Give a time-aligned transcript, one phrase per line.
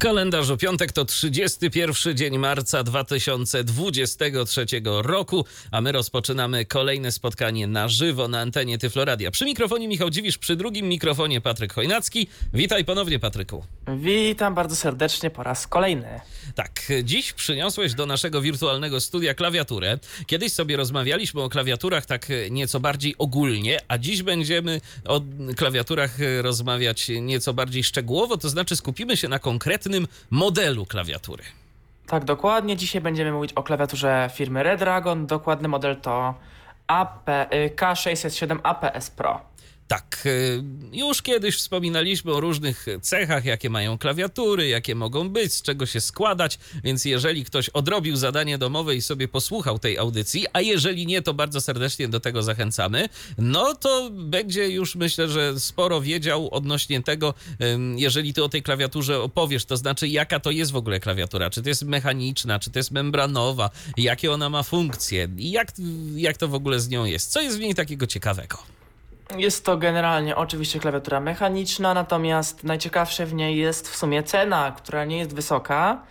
[0.00, 8.28] Kalendarzu piątek to 31 dzień marca 2023 roku, a my rozpoczynamy kolejne spotkanie na żywo
[8.28, 9.30] na antenie Tyfloradia.
[9.30, 12.26] Przy mikrofonie Michał Dziwisz, przy drugim mikrofonie Patryk Chojnacki.
[12.54, 13.64] Witaj ponownie, Patryku.
[13.96, 16.20] Witam bardzo serdecznie po raz kolejny.
[16.54, 19.98] Tak, dziś przyniosłeś do naszego wirtualnego studia klawiaturę.
[20.26, 25.20] Kiedyś sobie rozmawialiśmy o klawiaturach tak nieco bardziej ogólnie, a dziś będziemy o
[25.56, 29.89] klawiaturach rozmawiać nieco bardziej szczegółowo, to znaczy skupimy się na konkretnym
[30.30, 31.44] modelu klawiatury.
[32.06, 32.76] Tak, dokładnie.
[32.76, 35.26] Dzisiaj będziemy mówić o klawiaturze firmy Redragon.
[35.26, 36.34] Dokładny model to
[36.86, 39.40] AP, y, K607 APS Pro.
[39.90, 40.62] Tak, y,
[40.92, 46.00] już kiedyś wspominaliśmy o różnych cechach, jakie mają klawiatury, jakie mogą być, z czego się
[46.00, 51.22] składać, więc jeżeli ktoś odrobił zadanie domowe i sobie posłuchał tej audycji, a jeżeli nie,
[51.22, 57.02] to bardzo serdecznie do tego zachęcamy, no to będzie już myślę, że sporo wiedział odnośnie
[57.02, 57.34] tego,
[57.96, 61.62] jeżeli ty o tej klawiaturze opowiesz, to znaczy jaka to jest w ogóle klawiatura, czy
[61.62, 65.72] to jest mechaniczna, czy to jest membranowa, jakie ona ma funkcje i jak,
[66.14, 68.79] jak to w ogóle z nią jest, co jest w niej takiego ciekawego.
[69.36, 75.04] Jest to generalnie oczywiście klawiatura mechaniczna, natomiast najciekawsze w niej jest w sumie cena, która
[75.04, 76.02] nie jest wysoka.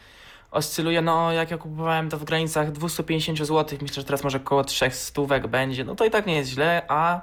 [0.51, 4.63] Oscyluje, no jak ja kupowałem to w granicach 250 zł, myślę, że teraz może około
[4.63, 7.21] 300 stówek będzie, no to i tak nie jest źle, a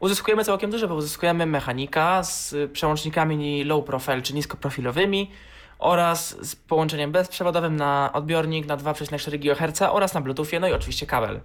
[0.00, 5.30] uzyskujemy całkiem dużo, bo uzyskujemy mechanika z przełącznikami low profile czy niskoprofilowymi
[5.78, 11.06] oraz z połączeniem bezprzewodowym na odbiornik na 2,4 GHz oraz na Bluetoothie, no i oczywiście
[11.06, 11.40] kabel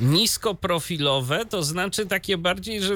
[0.00, 2.94] niskoprofilowe, to znaczy takie bardziej, że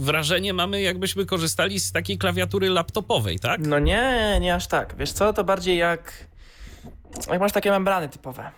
[0.00, 3.60] wrażenie mamy, jakbyśmy korzystali z takiej klawiatury laptopowej, tak?
[3.60, 4.96] No nie, nie aż tak.
[4.96, 6.26] Wiesz co, to bardziej jak,
[7.30, 8.50] jak masz takie membrany typowe.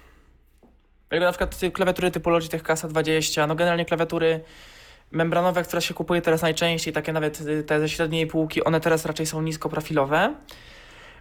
[1.10, 4.40] Jak na przykład klawiatury typu Logitech Kasa 20, no generalnie klawiatury
[5.10, 9.26] membranowe, które się kupuje teraz najczęściej, takie nawet te ze średniej półki, one teraz raczej
[9.26, 10.34] są niskoprofilowe.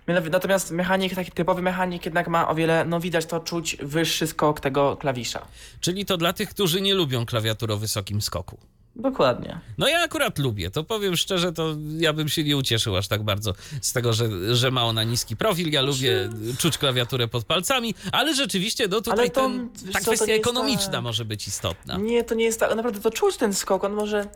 [0.08, 4.60] Natomiast mechanik, taki typowy mechanik jednak ma o wiele, no widać to czuć, wyższy skok
[4.60, 5.48] tego klawisza.
[5.82, 8.58] Czyli to dla tych, którzy nie lubią klawiatur o wysokim skoku.
[8.96, 9.60] Dokładnie.
[9.78, 13.24] No ja akurat lubię, to powiem szczerze, to ja bym się nie ucieszył aż tak
[13.24, 15.72] bardzo z tego, że, że ma ona niski profil.
[15.72, 20.92] Ja lubię czuć klawiaturę pod palcami, ale rzeczywiście no tutaj to, ten, ta kwestia ekonomiczna
[20.92, 21.02] ta...
[21.02, 21.98] może być istotna.
[21.98, 24.28] Nie, to nie jest tak, naprawdę to czuć ten skok, on może,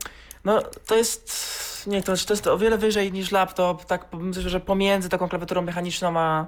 [0.45, 1.51] no to jest
[1.87, 5.61] nie, to, to jest o wiele wyżej niż laptop, tak myślę, że pomiędzy taką klawiaturą
[5.61, 6.47] mechaniczną a,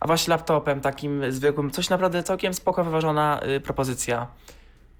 [0.00, 1.70] a właśnie laptopem takim zwykłym.
[1.70, 4.26] Coś naprawdę całkiem spoko wyważona y, propozycja.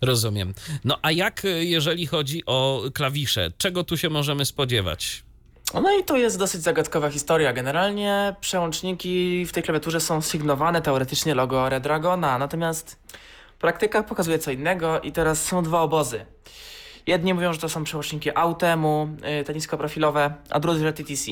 [0.00, 0.54] Rozumiem.
[0.84, 3.50] No a jak y, jeżeli chodzi o klawisze?
[3.58, 5.24] Czego tu się możemy spodziewać?
[5.74, 7.52] No i to jest dosyć zagadkowa historia.
[7.52, 12.98] Generalnie przełączniki w tej klawiaturze są sygnowane teoretycznie logo Redragona, natomiast
[13.58, 16.26] praktyka pokazuje co innego i teraz są dwa obozy.
[17.06, 21.30] Jedni mówią, że to są przełączniki Autemu, yy, te niskoprofilowe, a drudzy, że TTC.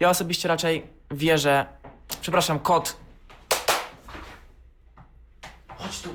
[0.00, 1.66] Ja osobiście raczej wierzę,
[2.20, 2.96] przepraszam, kod.
[5.68, 6.10] Chodź tu.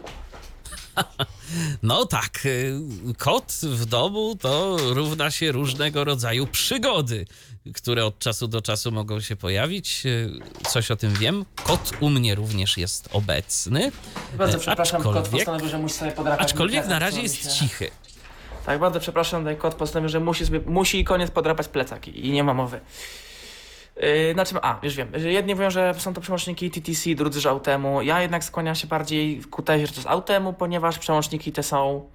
[1.83, 2.79] No tak, y,
[3.17, 7.25] kot w domu to równa się różnego rodzaju przygody,
[7.73, 10.05] które od czasu do czasu mogą się pojawić.
[10.05, 11.45] Y, coś o tym wiem.
[11.63, 13.91] Kot u mnie również jest obecny.
[14.37, 16.51] Bardzo przepraszam, kot postanowił, że musi sobie podrapać.
[16.51, 17.49] Aczkolwiek na razie jest się...
[17.49, 17.91] cichy.
[18.67, 22.43] Tak, bardzo przepraszam, ten kot postanowił, że musi, sobie, musi koniec podrapać plecak i nie
[22.43, 22.79] ma mowy.
[23.95, 24.59] Yy, na czym?
[24.61, 25.11] A, już wiem.
[25.15, 28.01] Jedni mówią, że są to przełączniki TTC, drudzy, że Autemu.
[28.01, 32.09] Ja jednak skłaniam się bardziej ku tezie, że to jest Autemu, ponieważ przełączniki te są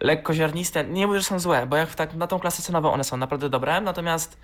[0.00, 0.84] lekko ziarniste.
[0.84, 3.48] Nie mówię, że są złe, bo jak tak na tą klasę cenową one są naprawdę
[3.48, 4.38] dobre, natomiast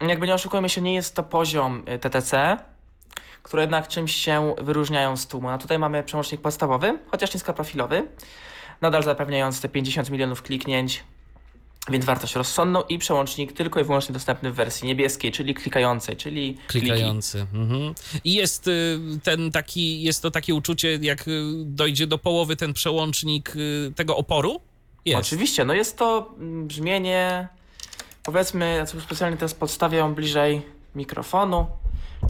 [0.00, 2.56] jakby nie oszukujmy się, nie jest to poziom y, TTC,
[3.42, 5.48] które jednak czymś się wyróżniają z tłumu.
[5.48, 8.08] A tutaj mamy przełącznik podstawowy, chociaż niskoprofilowy,
[8.80, 11.04] nadal zapewniając te 50 milionów kliknięć,
[11.90, 16.58] więc wartość rozsądną i przełącznik tylko i wyłącznie dostępny w wersji niebieskiej, czyli klikającej, czyli
[16.66, 17.46] klikający.
[17.54, 17.94] Mhm.
[18.24, 22.72] I jest y, ten taki, jest to takie uczucie, jak y, dojdzie do połowy ten
[22.72, 24.60] przełącznik y, tego oporu?
[25.04, 25.20] Jest.
[25.20, 27.48] Oczywiście, no jest to mm, brzmienie,
[28.22, 30.62] powiedzmy, ja specjalnie teraz podstawiam bliżej
[30.94, 31.66] mikrofonu.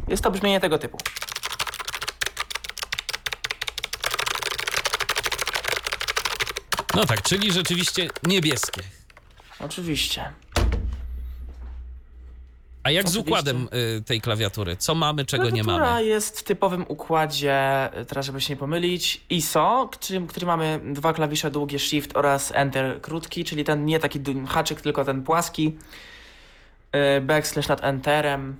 [0.09, 0.99] Jest to brzmienie tego typu.
[6.97, 8.83] No tak, czyli rzeczywiście niebieskie.
[9.61, 10.33] Oczywiście.
[12.83, 13.25] A jak Oczywiście.
[13.25, 14.77] z układem y, tej klawiatury?
[14.77, 16.05] Co mamy, czego Klawiatura nie mamy?
[16.05, 21.13] jest w typowym układzie, y, teraz żeby się nie pomylić, ISO, który, który mamy dwa
[21.13, 25.77] klawisze długie Shift oraz Enter krótki, czyli ten nie taki haczyk, tylko ten płaski.
[27.17, 28.57] y, backslash nad enterem.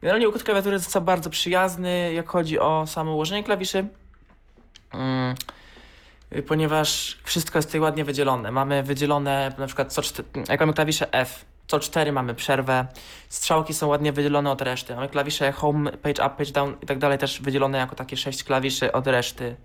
[0.00, 3.78] Generalnie układ klawiatury jest bardzo przyjazny, jak chodzi o samo ułożenie klawiszy.
[3.78, 5.59] Y,
[6.46, 8.50] ponieważ wszystko jest tutaj ładnie wydzielone.
[8.52, 12.86] Mamy wydzielone na przykład co czte- jak mamy klawisze F, co 4 mamy przerwę,
[13.28, 14.94] strzałki są ładnie wydzielone od reszty.
[14.94, 18.44] Mamy klawisze home, page up, page down i tak dalej też wydzielone jako takie 6
[18.44, 19.56] klawiszy od reszty.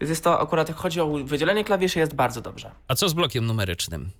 [0.00, 2.70] Więc jest to akurat, jak chodzi o wydzielenie klawiszy, jest bardzo dobrze.
[2.88, 4.10] A co z blokiem numerycznym?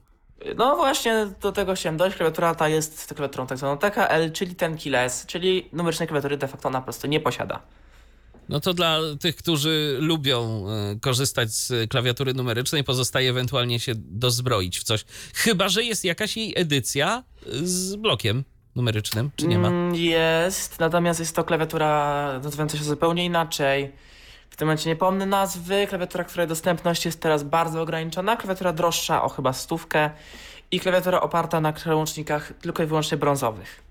[0.57, 2.17] No właśnie do tego chciałem dojść.
[2.17, 6.69] Klawiatura ta jest klawiaturą tak zwaną TKL, czyli ten keyless, czyli numerycznej klawiatury de facto
[6.69, 7.61] ona po prostu nie posiada.
[8.49, 14.79] No to dla tych, którzy lubią e, korzystać z klawiatury numerycznej, pozostaje ewentualnie się dozbroić
[14.79, 15.05] w coś.
[15.35, 17.25] Chyba, że jest jakaś jej edycja
[17.63, 18.45] z blokiem
[18.77, 19.69] numerycznym, czy nie ma?
[19.69, 23.93] Mm, Jest, natomiast jest to klawiatura nazywająca się zupełnie inaczej.
[24.51, 25.87] W tym momencie nie pomnę nazwy.
[25.89, 28.37] Klawiatura, której dostępność jest teraz bardzo ograniczona.
[28.37, 30.11] Klawiatura droższa o chyba stówkę
[30.71, 33.83] i klawiatura oparta na przełącznikach tylko i wyłącznie brązowych.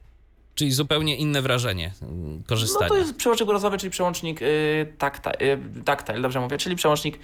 [0.62, 2.90] Czyli zupełnie inne wrażenie mm, No korzystania.
[2.90, 7.20] to jest przełącznik brązowy, czyli przełącznik yy, tactile, yy, tactile, dobrze mówię, czyli przełącznik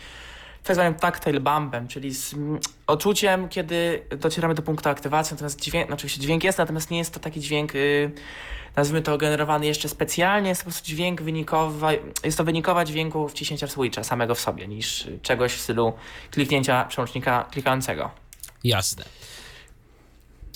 [0.63, 5.89] tak zwanym tactile bumpem, czyli z mm, odczuciem, kiedy docieramy do punktu aktywacji, natomiast dźwięk,
[5.89, 8.11] no oczywiście dźwięk jest, natomiast nie jest to taki dźwięk, yy,
[8.75, 11.89] nazwijmy to generowany jeszcze specjalnie, jest to po prostu dźwięk wynikowa,
[12.23, 15.93] jest to wynikowa dźwięku wciśnięcia switcha samego w sobie, niż y, czegoś w stylu
[16.31, 18.11] kliknięcia przełącznika klikającego.
[18.63, 19.05] Jasne.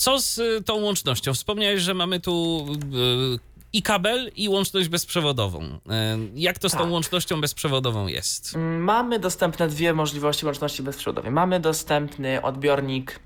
[0.02, 1.34] Co z y, tą łącznością?
[1.34, 2.66] Wspomniałeś, że mamy tu
[3.36, 3.40] y,
[3.74, 5.64] i kabel, i łączność bezprzewodową.
[5.64, 5.80] Y,
[6.36, 6.92] Jak to z tą Tak.
[6.92, 8.56] łącznością bezprzewodową jest?
[8.56, 11.32] Mm, Mamy dostępne dwie możliwości łączności bezprzewodowej.
[11.32, 13.20] Mamy dostępny odbiornik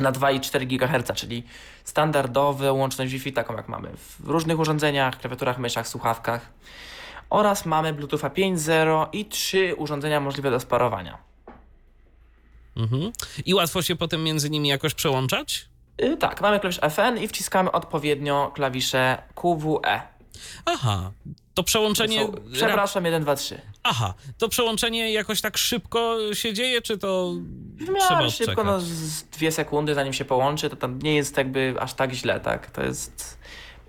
[0.00, 1.42] na 2,4 GHz, czyli
[1.84, 6.52] standardową łączność Wi-Fi, taką jak mamy w różnych urządzeniach, klawiaturach, myszach, słuchawkach.
[7.30, 11.18] Oraz mamy Bluetootha 5.0 i trzy urządzenia możliwe do sparowania.
[12.76, 13.12] Mhm.
[13.46, 15.68] I łatwo się potem między nimi jakoś przełączać?
[15.98, 20.02] Yy, tak, mamy klawisz FN i wciskamy odpowiednio klawisze QWE.
[20.64, 21.12] Aha,
[21.54, 22.26] to przełączenie.
[22.26, 23.60] Są, przepraszam, 1, 2, 3.
[23.82, 27.32] Aha, to przełączenie jakoś tak szybko się dzieje, czy to
[27.76, 31.74] W miarę szybko, no z dwie sekundy zanim się połączy, to tam nie jest jakby
[31.80, 32.70] aż tak źle, tak?
[32.70, 33.38] To jest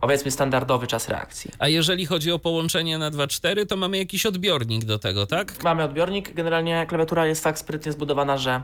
[0.02, 1.52] powiedzmy standardowy czas reakcji.
[1.60, 5.64] A jeżeli chodzi o połączenie na 2.4, to mamy jakiś odbiornik do tego, tak?
[5.64, 8.62] Mamy odbiornik, generalnie klawiatura jest tak sprytnie zbudowana, że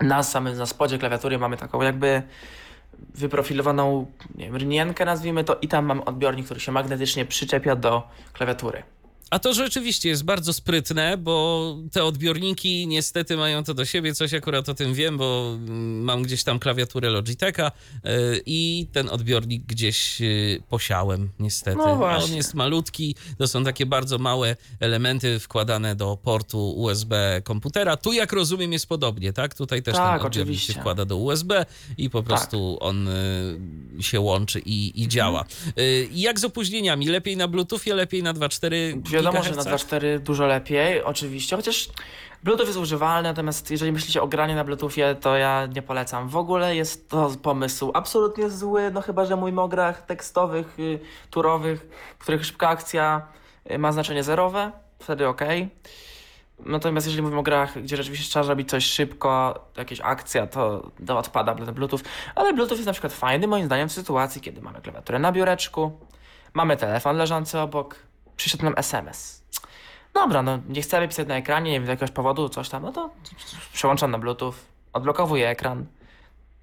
[0.00, 2.22] na samym na spodzie klawiatury mamy taką jakby
[3.14, 8.08] wyprofilowaną nie wiem, rynienkę nazwijmy to i tam mam odbiornik, który się magnetycznie przyczepia do
[8.32, 8.82] klawiatury.
[9.30, 14.34] A to rzeczywiście jest bardzo sprytne, bo te odbiorniki niestety mają to do siebie, coś
[14.34, 17.72] akurat o tym wiem, bo mm, mam gdzieś tam klawiaturę Logitecha
[18.04, 18.10] yy,
[18.46, 21.76] i ten odbiornik gdzieś yy, posiałem niestety.
[21.76, 22.36] No A on właśnie.
[22.36, 27.96] jest malutki, to są takie bardzo małe elementy wkładane do portu USB komputera.
[27.96, 29.54] Tu jak rozumiem jest podobnie, tak?
[29.54, 30.80] Tutaj też Tak, ten odbiornik się oczywiście.
[30.80, 31.66] wkłada do USB
[31.98, 33.08] i po prostu on
[33.96, 35.44] yy, się łączy i, i działa.
[35.76, 37.06] Yy, jak z opóźnieniami?
[37.06, 40.00] Lepiej na Bluetoothie, lepiej na 2.4 Wiadomo, że na gigahercach?
[40.00, 41.88] 2.4 dużo lepiej, oczywiście, chociaż
[42.44, 46.28] Bluetooth jest używalny, natomiast jeżeli myślicie o graniu na Bluetoothie, to ja nie polecam.
[46.28, 51.00] W ogóle jest to pomysł absolutnie zły, no chyba, że mówimy o grach tekstowych, y,
[51.30, 51.88] turowych,
[52.18, 53.26] w których szybka akcja
[53.70, 55.40] y, ma znaczenie zerowe, wtedy ok.
[56.66, 61.18] Natomiast jeżeli mówimy o grach, gdzie rzeczywiście trzeba robić coś szybko, jakaś akcja, to, to
[61.18, 62.00] odpada ten Bluetooth.
[62.34, 66.00] Ale Bluetooth jest na przykład fajny moim zdaniem w sytuacji, kiedy mamy klawiaturę na biureczku,
[66.54, 67.96] mamy telefon leżący obok,
[68.40, 69.44] przyszedł nam SMS.
[70.14, 72.92] Dobra, no nie chcemy pisać na ekranie, nie wiem, z jakiegoś powodu, coś tam, no
[72.92, 73.10] to
[73.72, 74.54] przełączam na Bluetooth,
[74.92, 75.86] odblokowuję ekran,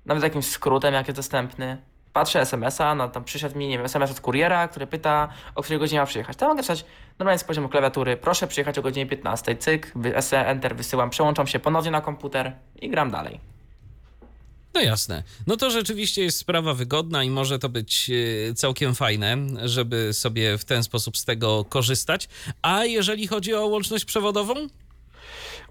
[0.06, 1.78] nawet jakimś skrótem, jak jest dostępny.
[2.14, 5.80] Patrzę SMS-a, no tam przyszedł mi, nie wiem, SMS od kuriera, który pyta, o której
[5.80, 6.38] godzinie ma przyjechać.
[6.38, 6.86] To mogę pisać
[7.20, 11.60] normalnie z poziomu klawiatury, proszę przyjechać o godzinie 15, cyk, SE, enter, wysyłam, przełączam się
[11.60, 13.40] ponownie na komputer i gram dalej.
[14.78, 15.24] No jasne.
[15.48, 18.12] No to rzeczywiście jest sprawa wygodna i może to być
[18.50, 22.30] e, całkiem fajne, żeby sobie w ten sposób z tego korzystać.
[22.62, 24.54] A jeżeli chodzi o łączność przewodową?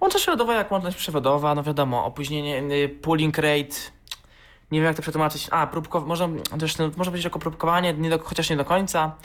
[0.01, 3.77] Łączność przewodowa jak łączność przewodowa, no wiadomo, opóźnienie, y, pooling rate,
[4.71, 6.29] nie wiem jak to przetłumaczyć, a, próbko, może,
[6.61, 9.17] też, no, można powiedzieć jako próbkowanie, nie do, chociaż nie do końca,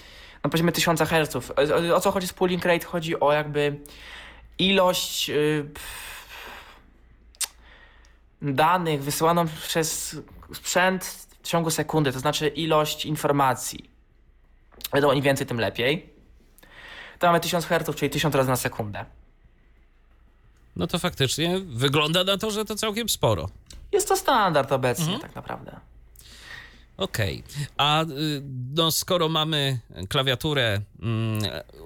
[0.43, 1.35] na poziomie 1000 Hz.
[1.35, 2.85] O, o co chodzi z pooling rate?
[2.85, 3.79] Chodzi o jakby
[4.59, 5.65] ilość y,
[8.41, 10.15] danych wysyłaną przez
[10.53, 11.05] sprzęt
[11.41, 13.89] w ciągu sekundy, to znaczy ilość informacji.
[14.93, 16.09] Wiadomo, im więcej, tym lepiej.
[17.19, 19.05] To mamy 1000 Hz, czyli 1000 razy na sekundę.
[20.75, 23.49] No to faktycznie wygląda na to, że to całkiem sporo.
[23.91, 25.21] Jest to standard obecnie, Mhm.
[25.21, 25.79] tak naprawdę.
[27.01, 27.43] Okej,
[27.77, 28.07] a y,
[28.75, 29.79] no, skoro mamy
[30.09, 31.41] klawiaturę mm,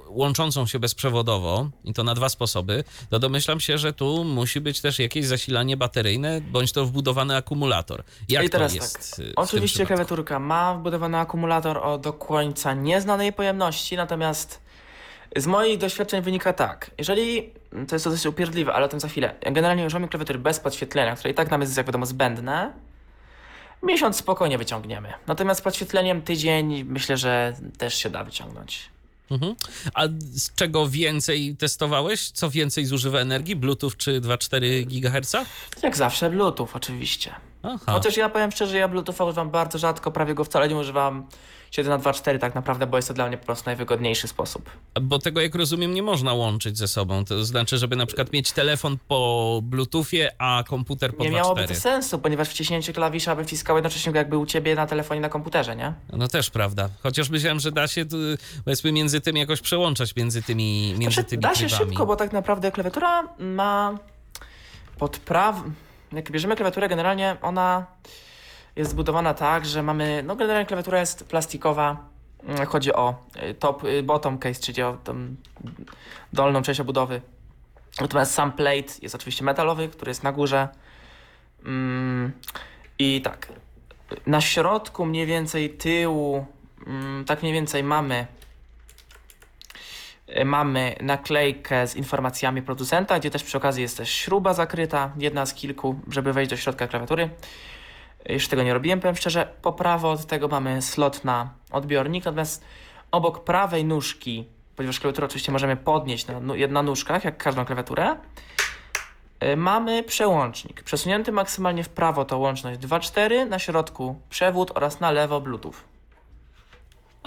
[0.07, 4.81] łączącą się bezprzewodowo i to na dwa sposoby, to domyślam się, że tu musi być
[4.81, 8.03] też jakieś zasilanie bateryjne bądź to wbudowany akumulator.
[8.29, 9.15] Jak I teraz to jest?
[9.15, 9.25] tak.
[9.25, 14.61] y, Oczywiście klawiaturka ma wbudowany akumulator o do końca nieznanej pojemności, natomiast
[15.35, 16.91] z moich doświadczeń wynika tak.
[16.97, 17.49] Jeżeli,
[17.87, 19.35] to jest to dosyć upierdliwe, ale o tym za chwilę.
[19.41, 22.73] Generalnie używamy klawiatury bez podświetlenia, które i tak nam jest, jak wiadomo, zbędne.
[23.85, 25.13] Miesiąc spokojnie wyciągniemy.
[25.27, 28.89] Natomiast z podświetleniem tydzień myślę, że też się da wyciągnąć.
[29.31, 29.55] Mhm.
[29.93, 32.31] A z czego więcej testowałeś?
[32.31, 33.55] Co więcej zużywa energii?
[33.55, 35.35] Bluetooth czy 2,4 GHz?
[35.83, 37.35] Jak zawsze Bluetooth oczywiście.
[37.65, 37.91] Aha.
[37.91, 41.25] Chociaż ja powiem szczerze, ja Bluetootha używam bardzo rzadko, prawie go wcale nie używam
[41.71, 44.69] 7 na 2.4 tak naprawdę, bo jest to dla mnie po prostu najwygodniejszy sposób.
[45.01, 47.25] Bo tego, jak rozumiem, nie można łączyć ze sobą.
[47.25, 51.73] To znaczy, żeby na przykład mieć telefon po Bluetoothie, a komputer po nie miałoby to
[51.73, 51.77] 2.4.
[51.77, 55.93] sensu, ponieważ wciśnięcie klawisza by wciskało jednocześnie jakby u ciebie na telefonie, na komputerze, nie?
[56.13, 56.89] No też prawda.
[57.03, 58.05] Chociaż myślałem, że da się
[58.65, 61.89] powiedzmy między tym jakoś przełączać między tymi, między Znaczy, tymi da się trybami.
[61.89, 63.97] szybko, bo tak naprawdę klawiatura ma
[64.97, 65.55] podpraw...
[66.15, 67.85] Jak bierzemy klawiaturę, generalnie ona
[68.75, 70.23] jest zbudowana tak, że mamy...
[70.23, 72.09] No generalnie klawiatura jest plastikowa.
[72.43, 73.15] Mm, Chodzi o
[73.49, 75.35] y, top, y, bottom case, czyli o tą
[76.33, 77.21] dolną część obudowy.
[78.01, 80.67] Natomiast sam plate jest oczywiście metalowy, który jest na górze.
[81.65, 82.31] Mm,
[82.99, 83.47] I tak,
[84.27, 86.45] na środku mniej więcej tyłu,
[86.87, 88.27] mm, tak mniej więcej mamy
[90.45, 95.53] mamy naklejkę z informacjami producenta, gdzie też przy okazji jest też śruba zakryta, jedna z
[95.53, 97.29] kilku, żeby wejść do środka klawiatury.
[98.25, 99.47] Jeszcze tego nie robiłem, powiem szczerze.
[99.61, 102.65] Po prawo od tego mamy slot na odbiornik, natomiast
[103.11, 106.39] obok prawej nóżki, ponieważ klawiaturę oczywiście możemy podnieść na,
[106.69, 108.15] na nóżkach, jak każdą klawiaturę,
[109.43, 110.83] y, mamy przełącznik.
[110.83, 115.94] Przesunięty maksymalnie w prawo to łączność 2.4, na środku przewód oraz na lewo Bluetooth.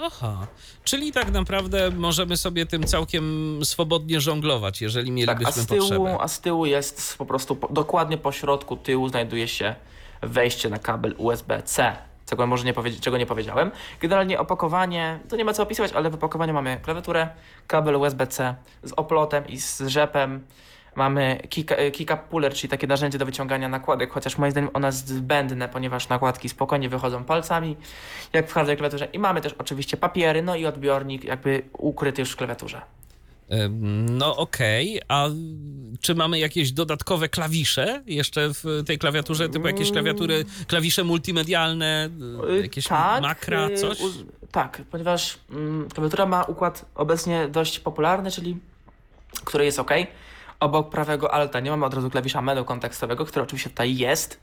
[0.01, 0.47] Aha,
[0.83, 5.79] czyli tak naprawdę możemy sobie tym całkiem swobodnie żonglować, jeżeli Tak, mielibyśmy a z, tyłu,
[5.79, 6.17] potrzebę.
[6.19, 9.75] a z tyłu jest po prostu po, dokładnie po środku tyłu znajduje się
[10.21, 11.95] wejście na kabel USB-C.
[12.25, 13.71] Czego może nie czego nie powiedziałem.
[14.01, 17.29] Generalnie opakowanie, to nie ma co opisywać, ale w opakowaniu mamy klawiaturę,
[17.67, 20.43] kabel USB-C z oplotem i z rzepem.
[20.95, 24.69] Mamy kick, e, kick up puller, czyli takie narzędzie do wyciągania nakładek, chociaż moim zdaniem
[24.73, 27.75] ono jest zbędne, ponieważ nakładki spokojnie wychodzą palcami,
[28.33, 29.07] jak w każdej klawiaturze.
[29.13, 32.81] I mamy też oczywiście papiery, no i odbiornik jakby ukryty już w klawiaturze.
[34.09, 35.27] No okej, a
[36.01, 42.09] czy mamy jakieś dodatkowe klawisze jeszcze w tej klawiaturze, typu jakieś klawiatury, klawisze multimedialne,
[42.49, 43.97] y, jakieś tak, makra, y, coś?
[44.51, 48.57] tak, ponieważ mm, klawiatura ma układ obecnie dość popularny, czyli
[49.43, 49.91] który jest ok.
[50.59, 54.39] Obok prawego alta nie mamy od razu klawisza menu kontekstowego, który oczywiście tutaj jest.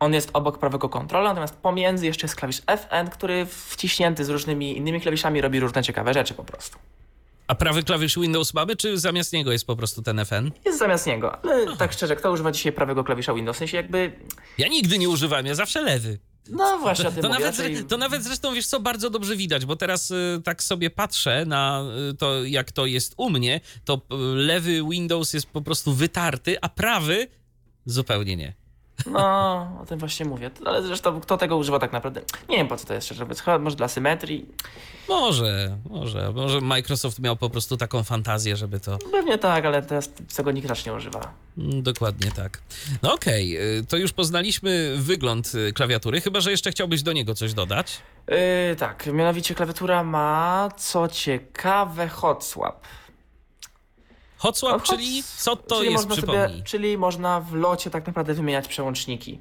[0.00, 4.76] On jest obok prawego kontrola, natomiast pomiędzy jeszcze jest klawisz FN, który wciśnięty z różnymi
[4.76, 6.78] innymi klawiszami robi różne ciekawe rzeczy po prostu.
[7.46, 10.50] A prawy klawisz Windows mamy, czy zamiast niego jest po prostu ten FN?
[10.64, 13.56] Jest zamiast niego, ale tak szczerze, kto używa dzisiaj prawego klawisza Windows?
[13.56, 14.12] W sensie jakby,
[14.58, 16.18] Ja nigdy nie używałem, ja zawsze lewy.
[16.50, 17.40] No właśnie o tym To mówię.
[17.40, 20.90] nawet, raczej- to nawet zresztą, wiesz co, bardzo dobrze widać, bo teraz y, tak sobie
[20.90, 25.62] patrzę na y, to, jak to jest u mnie, to y, lewy Windows jest po
[25.62, 27.26] prostu wytarty, a prawy
[27.86, 28.54] zupełnie nie.
[29.06, 30.50] No, o tym właśnie mówię.
[30.66, 32.20] Ale zresztą kto tego używa tak naprawdę?
[32.48, 33.40] Nie wiem po co to jest szczerze mówiąc.
[33.40, 34.46] Chyba może dla symetrii.
[35.08, 38.98] Może, może, może Microsoft miał po prostu taką fantazję, żeby to...
[39.12, 41.32] Pewnie tak, ale teraz tego nikt raczej nie używa.
[41.58, 42.60] Mm, Dokładnie tak.
[43.02, 47.34] No okej, y, to już poznaliśmy wygląd y, klawiatury, chyba że jeszcze chciałbyś do niego
[47.34, 47.98] coś dodać.
[48.28, 52.80] Yy, tak, mianowicie klawiatura ma, co ciekawe, hot swap.
[54.40, 56.48] Hot swap, No, czyli co to czyli jest, można przypomnij.
[56.48, 59.40] sobie, Czyli można w locie tak naprawdę wymieniać przełączniki.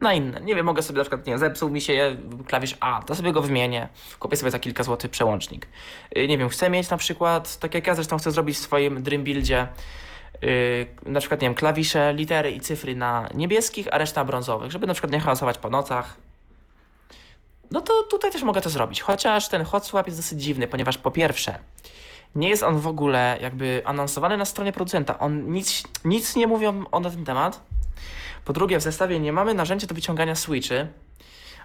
[0.00, 0.40] Na inne.
[0.40, 2.16] Nie wiem, mogę sobie na przykład, nie zepsuł mi się
[2.46, 3.88] klawisz A, to sobie go wymienię.
[4.18, 5.66] Kupię sobie za kilka złotych przełącznik.
[6.16, 9.02] Yy, nie wiem, chcę mieć na przykład, tak jak ja zresztą chcę zrobić w swoim
[9.02, 9.68] Dream Buildzie,
[10.42, 14.86] yy, na przykład, nie wiem, klawisze, litery i cyfry na niebieskich, a reszta brązowych, żeby
[14.86, 16.16] na przykład nie hałasować po nocach.
[17.70, 19.00] No to tutaj też mogę to zrobić.
[19.00, 21.58] Chociaż ten hot swap jest dosyć dziwny, ponieważ po pierwsze,
[22.34, 25.18] nie jest on w ogóle jakby anonsowany na stronie producenta.
[25.18, 27.60] On nic, nic nie mówią on na ten temat.
[28.44, 30.88] Po drugie, w zestawie nie mamy narzędzia do wyciągania switchy.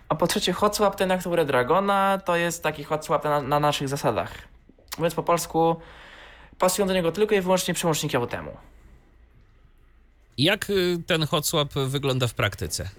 [0.10, 3.42] A po trzecie, hot swap ten jak Red Dragona to jest taki hot swap na,
[3.42, 4.32] na naszych zasadach.
[4.98, 5.76] Mówiąc po polsku,
[6.60, 8.52] pasują do niego tylko i wyłącznie przełączniki temu.
[10.38, 12.90] Jak y, ten hot swap wygląda w praktyce?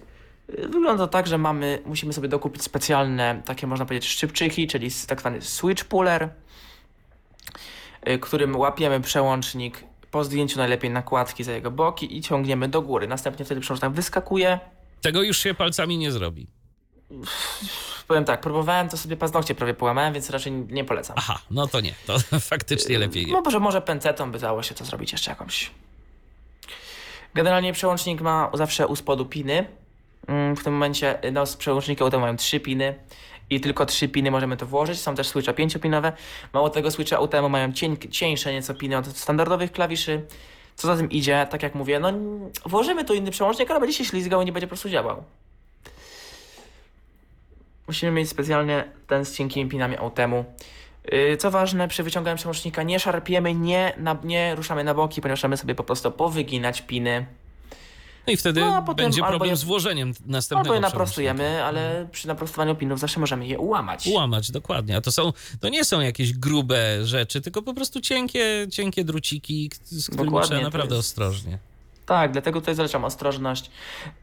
[0.48, 5.42] Wygląda tak, że mamy, musimy sobie dokupić specjalne, takie można powiedzieć, szczypczyki, czyli tak zwany
[5.42, 6.28] switch puller,
[8.20, 13.08] którym łapiemy przełącznik po zdjęciu najlepiej nakładki za jego boki i ciągniemy do góry.
[13.08, 14.58] Następnie wtedy przełącznik wyskakuje.
[15.00, 16.46] Tego już się palcami nie zrobi.
[18.08, 21.16] Powiem tak, próbowałem to sobie paznokcie prawie połamałem, więc raczej nie polecam.
[21.18, 23.32] Aha, no to nie, to faktycznie lepiej nie.
[23.32, 25.70] No może, może pencetą by dało się to zrobić jeszcze jakąś.
[27.34, 29.66] Generalnie przełącznik ma zawsze u spodu piny.
[30.26, 32.94] Mm, W tym momencie no, z przełącznika auto mają trzy piny
[33.50, 35.00] i tylko trzy piny możemy to włożyć.
[35.00, 36.12] Są też switche pięciopinowe.
[36.52, 40.22] Mało tego, switche AUTM mają cień, cieńsze nieco piny od standardowych klawiszy.
[40.76, 42.12] Co za tym idzie, tak jak mówię, no
[42.66, 45.22] włożymy tu inny przełącznik, ale będzie się ślizgał i nie będzie po prostu działał.
[47.86, 50.44] Musimy mieć specjalnie ten z cienkimi pinami AUTEMu.
[51.12, 55.38] Yy, Co ważne, przy wyciąganiu przełącznika nie szarpiemy, nie, na, nie ruszamy na boki, ponieważ
[55.38, 57.26] możemy sobie po prostu powyginać piny.
[58.28, 60.98] No i wtedy No, potem będzie albo problem je- z włożeniem Albo następnego je przełącznika.
[60.98, 64.06] naprostujemy, ale przy naprostowaniu pinów zawsze możemy je ułamać.
[64.06, 64.96] Ułamać, dokładnie.
[64.96, 69.70] A to są, to nie są jakieś grube rzeczy, tylko po prostu cienkie, cienkie druciki,
[69.84, 71.58] z którymi Dokładnie, trzeba naprawdę ostrożnie.
[72.08, 73.70] Tak, dlatego tutaj zalecam ostrożność.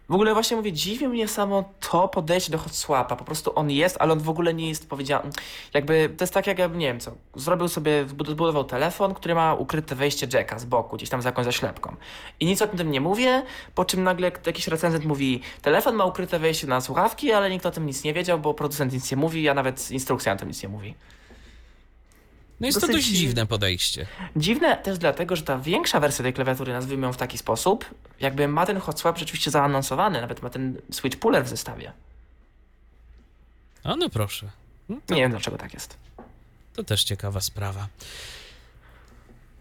[0.10, 3.16] W ogóle właśnie mówię, dziwi mnie samo to podejście do hot swapa.
[3.16, 5.30] Po prostu on jest, ale on w ogóle nie jest powiedziany.
[5.74, 9.54] Jakby to jest tak, jak jakby, nie wiem co, zrobił sobie, zbudował telefon, który ma
[9.54, 11.96] ukryte wejście jacka z boku, gdzieś tam za jakąś zaślepką.
[12.40, 13.44] I nic o tym nie mówię,
[13.76, 17.72] po czym nagle jakiś recenzent mówi, telefon ma ukryte wejście na słuchawki, ale nikt o
[17.72, 20.64] tym nic nie wiedział, bo producent nic nie mówi, a nawet instrukcja o tym nic
[20.64, 20.96] nie mówi.
[22.60, 24.06] No jest to Dosyć- dość dziwne podejście.
[24.36, 27.86] Dziwne też dlatego, że ta większa wersja tej klawiatury, nazwijmy ją w taki sposób,
[28.20, 31.92] jakby ma ten hot swap rzeczywiście zaanonsowany, nawet ma ten switch puller w zestawie.
[33.84, 34.50] A no proszę.
[34.90, 35.98] No to, Nie wiem dlaczego tak jest.
[36.74, 37.88] to też ciekawa sprawa.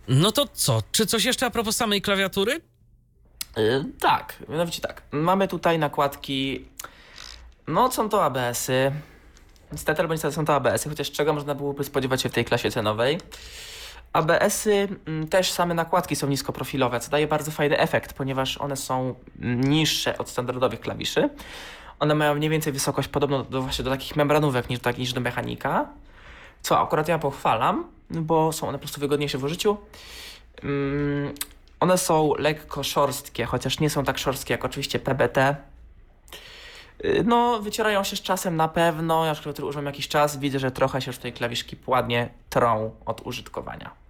[0.08, 0.82] No to co?
[0.92, 2.60] Czy coś jeszcze a propos samej klawiatury?
[3.56, 5.02] Yy, tak, mianowicie tak.
[5.12, 6.64] Mamy tutaj nakładki.
[7.66, 8.92] No, są to ABS-y.
[9.74, 12.70] Niestety albo niestety są to ABS-y, chociaż czego można byłoby spodziewać się w tej klasie
[12.70, 13.18] cenowej.
[14.12, 19.14] ABS-y mm, też same nakładki są niskoprofilowe, co daje bardzo fajny efekt, ponieważ one są
[19.38, 21.30] niższe od standardowych klawiszy.
[22.00, 25.20] One mają mniej więcej wysokość podobną do, właśnie do takich membranówek niż, tak, niż do
[25.20, 25.88] mechanika.
[26.62, 29.76] Co akurat ja pochwalam, bo są one po prostu wygodniejsze w użyciu.
[30.62, 31.34] Mm,
[31.80, 35.56] one są lekko szorstkie, chociaż nie są tak szorstkie jak oczywiście PBT.
[37.04, 39.24] Y, No, wycierają się z czasem na pewno.
[39.24, 40.36] Ja już używam jakiś czas.
[40.36, 44.03] Widzę, że trochę się już tej klawiszki ładnie trą od użytkowania.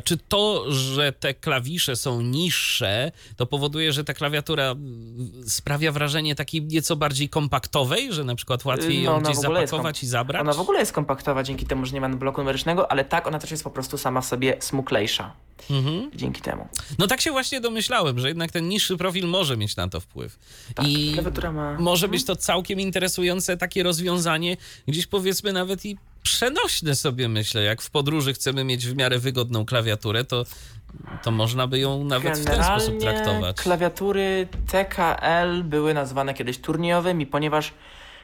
[0.00, 6.34] Czy to, że te klawisze są niższe, to powoduje, że ta klawiatura mm, sprawia wrażenie
[6.34, 10.40] takiej nieco bardziej kompaktowej, że na przykład łatwiej No, ją gdzieś zapakować i zabrać?
[10.40, 13.38] Ona w ogóle jest kompaktowa dzięki temu, że nie ma bloku numerycznego, ale tak, ona
[13.38, 15.32] też jest po prostu sama w sobie smuklejsza.
[15.70, 16.10] Mhm.
[16.14, 16.68] Dzięki temu.
[16.98, 20.38] No tak się właśnie domyślałem, że jednak ten niższy profil może mieć na to wpływ.
[20.74, 21.16] Tak, I
[21.52, 21.76] ma...
[21.78, 24.56] może być to całkiem interesujące takie rozwiązanie,
[24.88, 27.62] gdzieś powiedzmy nawet i przenośne sobie myślę.
[27.62, 30.44] Jak w podróży chcemy mieć w miarę wygodną klawiaturę, to,
[31.22, 33.56] to można by ją nawet w ten sposób traktować.
[33.56, 37.72] klawiatury TKL były nazywane kiedyś turniejowymi, ponieważ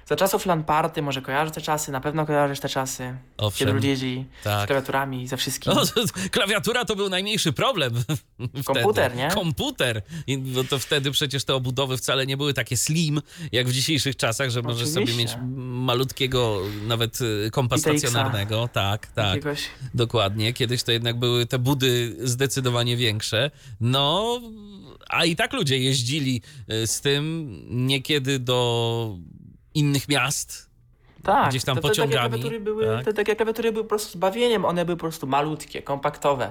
[0.07, 3.59] za czasów LAN party, może kojarzysz te czasy, na pewno kojarzysz te czasy, Owszem.
[3.59, 4.67] kiedy ludzie jeździli z Tak.
[4.67, 5.73] klawiaturami i ze wszystkim.
[5.77, 5.83] No,
[6.31, 7.95] klawiatura to był najmniejszy problem.
[8.39, 8.65] wtedy.
[8.65, 9.29] Komputer, nie?
[9.29, 10.03] Komputer.
[10.27, 14.17] I, bo to wtedy przecież te obudowy wcale nie były takie slim, jak w dzisiejszych
[14.17, 15.39] czasach, że możesz sobie mieć Oczywiście.
[15.57, 18.69] malutkiego nawet y, kompa stacjonarnego.
[18.73, 19.27] Tak, tak.
[19.27, 19.63] Jakiegoś...
[19.95, 20.53] Dokładnie.
[20.53, 23.51] Kiedyś to jednak były te budy zdecydowanie większe.
[23.81, 24.41] No,
[25.09, 27.51] a i tak ludzie jeździli y, z tym
[27.87, 29.19] niekiedy do
[29.75, 30.71] innych miast.
[31.23, 33.05] Tak, Gdzieś tam te, te, takie klawiatury były, tak.
[33.05, 36.51] te takie klawiatury były po prostu zbawieniem, one były po prostu malutkie, kompaktowe.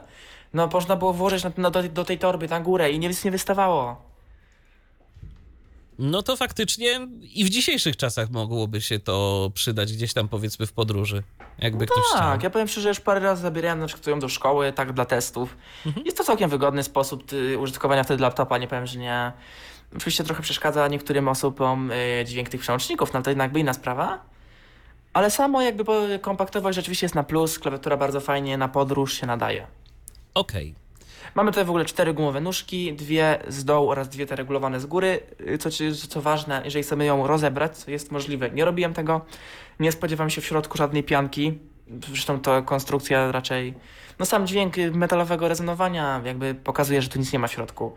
[0.53, 3.31] No można było włożyć na, na, do, do tej torby na górę i nic nie
[3.31, 4.09] wystawało.
[5.99, 10.73] No to faktycznie i w dzisiejszych czasach mogłoby się to przydać gdzieś tam powiedzmy w
[10.73, 11.23] podróży,
[11.59, 12.19] jakby ktoś chciał.
[12.19, 14.93] Tak, ja powiem szczerze, że już parę razy zabierałem na przykład ją do szkoły, tak
[14.93, 15.57] dla testów.
[15.85, 16.05] Mhm.
[16.05, 19.31] Jest to całkiem wygodny sposób y, użytkowania wtedy laptopa, nie powiem, że nie.
[19.95, 24.21] Oczywiście trochę przeszkadza niektórym osobom y, dźwięk tych przełączników, no to jednak by inna sprawa.
[25.13, 29.67] Ale samo jakby kompaktowość rzeczywiście jest na plus, klawiatura bardzo fajnie na podróż się nadaje.
[30.33, 30.75] Okej.
[31.35, 34.85] Mamy tutaj w ogóle cztery gumowe nóżki, dwie z dołu oraz dwie te regulowane z
[34.85, 35.19] góry.
[35.49, 35.69] Y, Co,
[36.09, 39.25] co ważne, jeżeli chcemy ją rozebrać, co jest możliwe, nie robiłem tego.
[39.79, 41.59] Nie spodziewam się w środku żadnej pianki.
[42.07, 43.73] Zresztą to konstrukcja raczej.
[44.19, 47.95] No sam dźwięk y, metalowego rezonowania jakby pokazuje, że tu nic nie ma w środku.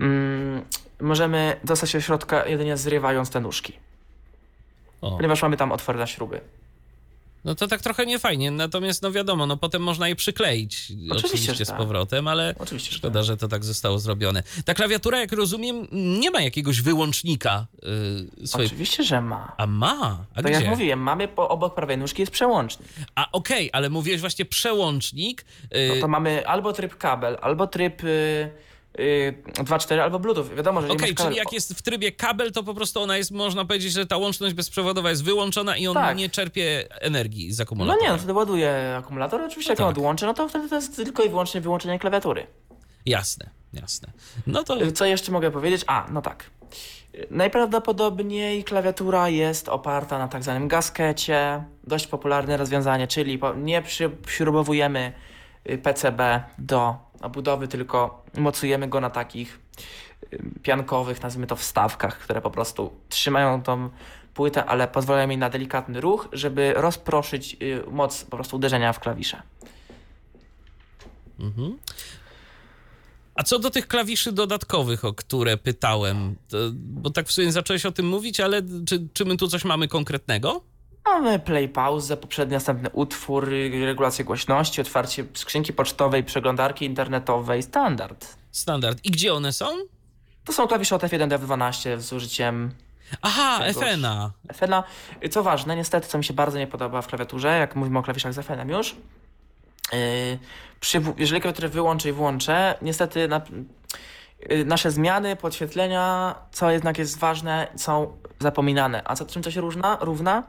[0.00, 0.64] Mm,
[1.00, 3.72] możemy dostać się do środka jedynie zrywając te nóżki,
[5.00, 5.16] O.
[5.16, 6.40] ponieważ mamy tam otwory na śruby.
[7.44, 11.64] No to tak trochę niefajnie, natomiast no wiadomo, no potem można je przykleić oczywiście, że
[11.64, 11.76] z tak.
[11.76, 14.42] powrotem, ale Oczywiście, że szkoda, że to tak zostało zrobione.
[14.64, 17.66] Ta klawiatura, jak rozumiem, nie ma jakiegoś wyłącznika
[18.40, 18.66] yy, swojej...
[18.66, 19.52] Oczywiście, że ma.
[19.56, 20.24] A ma?
[20.34, 20.60] A Tak gdzie?
[20.60, 22.88] jak mówiłem, mamy po obok prawej nóżki jest przełącznik.
[23.14, 25.44] A okej, ale mówiłeś właśnie przełącznik.
[25.70, 28.50] yy, No to mamy albo tryb kabel, albo tryb yy,
[28.96, 30.44] 2.4 albo Bluetooth.
[30.56, 33.00] Wiadomo, że Okej, nie masz kabel- czyli jak jest w trybie kabel, to po prostu
[33.00, 36.16] ona jest, można powiedzieć, że ta łączność bezprzewodowa jest wyłączona i on Tak.
[36.16, 38.02] nie czerpie energii z No akumulatora.
[38.06, 39.40] nie, no wtedy ładuje akumulator.
[39.40, 39.84] Oczywiście jak tak.
[39.86, 42.46] on odłączy, no to wtedy to jest tylko i wyłącznie wyłączenie klawiatury.
[43.06, 44.08] Jasne, jasne.
[44.46, 45.82] No to Y, Co jeszcze mogę powiedzieć?
[45.86, 46.50] A, no tak.
[47.14, 51.64] Y, Najprawdopodobniej klawiatura jest oparta na tak zwanym gaskecie.
[51.84, 55.25] Dość popularne rozwiązanie, czyli nie przyśrubowujemy y,
[55.82, 59.58] PCB do obudowy, tylko mocujemy go na takich
[60.62, 63.90] piankowych, nazwijmy to wstawkach, które po prostu trzymają tą
[64.34, 69.00] płytę, ale pozwalają jej na delikatny ruch, żeby rozproszyć y, moc po prostu uderzenia w
[69.00, 69.42] klawisze.
[71.40, 71.78] Mhm.
[73.34, 77.86] A co do tych klawiszy dodatkowych, o które pytałem, to, bo tak w sumie zacząłeś
[77.86, 80.62] o tym mówić, ale czy, czy my tu coś mamy konkretnego?
[81.06, 88.36] Mamy play, pauzę, poprzedni, następny utwór, y, regulację głośności, otwarcie skrzynki pocztowej, przeglądarki internetowej, standard.
[88.52, 88.98] Standard.
[89.04, 89.66] I gdzie one są?
[90.44, 92.70] To są klawisze od F1 do F12 z użyciem
[93.22, 93.60] Aha.
[93.74, 94.30] FN-a.
[94.52, 94.84] FN-a.
[95.24, 98.02] Y, Co ważne, niestety, co mi się bardzo nie podoba w klawiaturze, jak mówimy o
[98.02, 98.96] klawiszach z FN-em już,
[99.92, 99.98] yy,
[100.80, 103.40] przy, jeżeli klawiaturę wyłączę i włączę, niestety na,
[104.66, 109.02] nasze zmiany, podświetlenia, co jednak jest ważne, są zapominane.
[109.04, 110.42] A co czym to się różna, równa?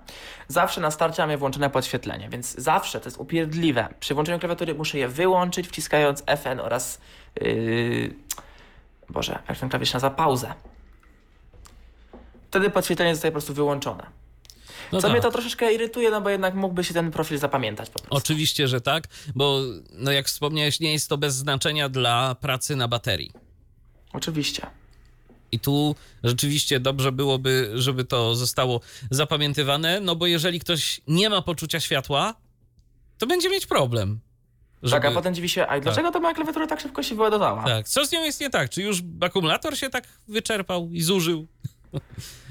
[0.48, 3.88] Zawsze na starcie mamy włączone podświetlenie, więc zawsze to jest upierdliwe.
[4.00, 7.02] Przy włączeniu klawiatury muszę je wyłączyć, wciskając FN oraz
[7.42, 8.14] yy,
[9.10, 10.10] Boże, jak ten klawisz nazywa?
[10.10, 10.54] Pauzę.
[12.48, 14.08] Wtedy podświetlenie zostaje po prostu wyłączone.
[14.92, 15.12] No Co tak.
[15.12, 18.16] mnie to troszeczkę irytuje, no bo jednak mógłby się ten profil zapamiętać po prostu.
[18.16, 19.04] Oczywiście, że tak,
[19.36, 19.60] bo
[19.92, 23.47] no jak wspomniałeś, nie jest to bez znaczenia dla pracy na baterii.
[24.14, 24.68] Oczywiście.
[25.52, 31.42] I tu rzeczywiście dobrze byłoby, żeby to zostało zapamiętywane, no bo jeżeli ktoś nie ma
[31.42, 32.34] poczucia światła,
[33.18, 34.20] to będzie mieć problem.
[34.82, 37.64] Tak, a żeby- potem dziwi się, a dlaczego ta moja klawiatura tak szybko się wyładowała?
[37.66, 38.70] Tak, co z nią jest nie tak?
[38.70, 41.48] Czy już akumulator się tak wyczerpał i zużył?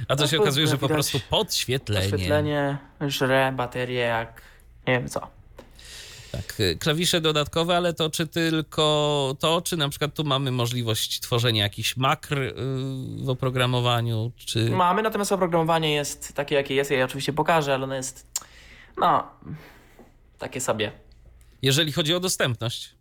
[0.09, 2.11] A to No się okazuje, że po prostu podświetlenie.
[2.11, 4.43] Podświetlenie, żre, baterie jak
[4.87, 5.36] nie wiem co.
[6.33, 11.21] Tak, y, klawisze dodatkowe, ale to czy tylko to, czy na przykład tu mamy możliwość
[11.21, 12.55] tworzenia jakichś makr y,
[13.25, 14.71] w oprogramowaniu, czy...
[14.71, 16.91] Mamy, natomiast oprogramowanie jest takie, jakie jest.
[16.91, 18.27] Ja je oczywiście pokażę, ale ono jest,
[18.97, 19.29] no,
[20.39, 20.93] takie sobie.
[21.63, 22.95] Jeżeli chodzi o dostępność.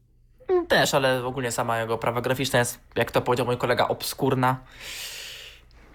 [0.67, 4.59] Też, ale ogólnie sama jego prawa graficzna jest, jak to powiedział mój kolega, obskurna.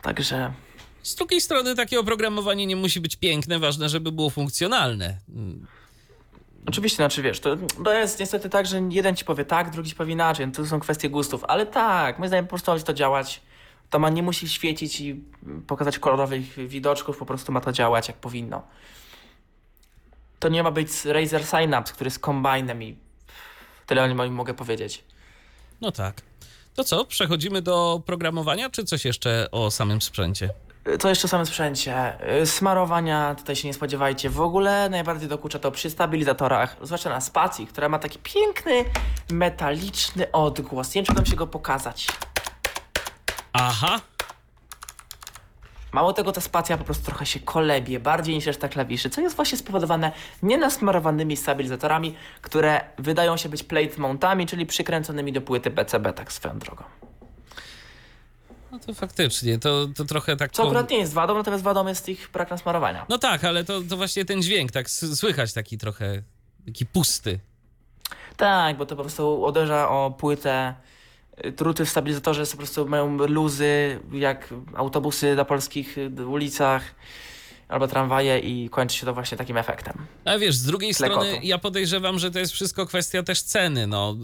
[0.03, 0.53] Także
[1.03, 5.19] Z drugiej strony takie oprogramowanie nie musi być piękne, ważne, żeby było funkcjonalne.
[6.67, 9.97] Oczywiście, znaczy wiesz, to, to jest niestety tak, że jeden ci powie tak, drugi ci
[9.97, 13.41] powie inaczej, no to są kwestie gustów, ale tak, moim zdaniem po prostu to działać.
[13.91, 15.25] To ma nie musi świecić i
[15.67, 18.63] pokazać kolorowych widoczków, po prostu ma to działać jak powinno.
[20.39, 22.97] To nie ma być Razer Synapse, który jest kombajnem i
[23.87, 25.05] tyle o nim mogę powiedzieć.
[25.81, 26.23] No tak.
[26.75, 30.51] To co, przechodzimy do programowania, czy coś jeszcze o samym sprzęcie?
[30.99, 32.13] Co jeszcze o samym sprzęcie?
[32.43, 34.31] Y, Smarowania tutaj się nie spodziewajcie.
[34.31, 38.85] W ogóle najbardziej dokucza to przy stabilizatorach, zwłaszcza na spacji, która ma taki piękny,
[39.31, 40.95] metaliczny odgłos.
[40.95, 42.07] Nie wiem, czy mi się go pokazać.
[43.53, 44.01] Aha,
[45.93, 49.37] Mało tego, ta spacja po prostu trochę się kolebie, bardziej niż reszta klawiszy, co jest
[49.37, 56.13] właśnie spowodowane nienasmarowanymi stabilizatorami, które wydają się być plate mountami, czyli przykręconymi do płyty PCB,
[56.13, 56.85] tak swoją drogą.
[58.73, 60.53] No to faktycznie, to, to trochę tak...
[60.53, 63.07] Co akurat nie jest wadą, natomiast wadą jest ich brak nasmarowania.
[63.09, 66.23] No tak, ale to, to właśnie ten dźwięk, tak słychać taki trochę,
[66.67, 67.41] taki pusty.
[68.37, 70.75] Tak, bo to po prostu uderza o płytę.
[71.45, 76.83] Y, Druty w stabilizatorze po prostu mają luzy, jak autobusy na polskich y, ulicach
[77.71, 79.95] albo tramwaje i kończy się to właśnie takim efektem.
[80.25, 81.21] Ale wiesz, z drugiej Klekotu.
[81.21, 83.87] strony ja podejrzewam, że to jest wszystko kwestia też ceny.
[83.87, 84.17] No,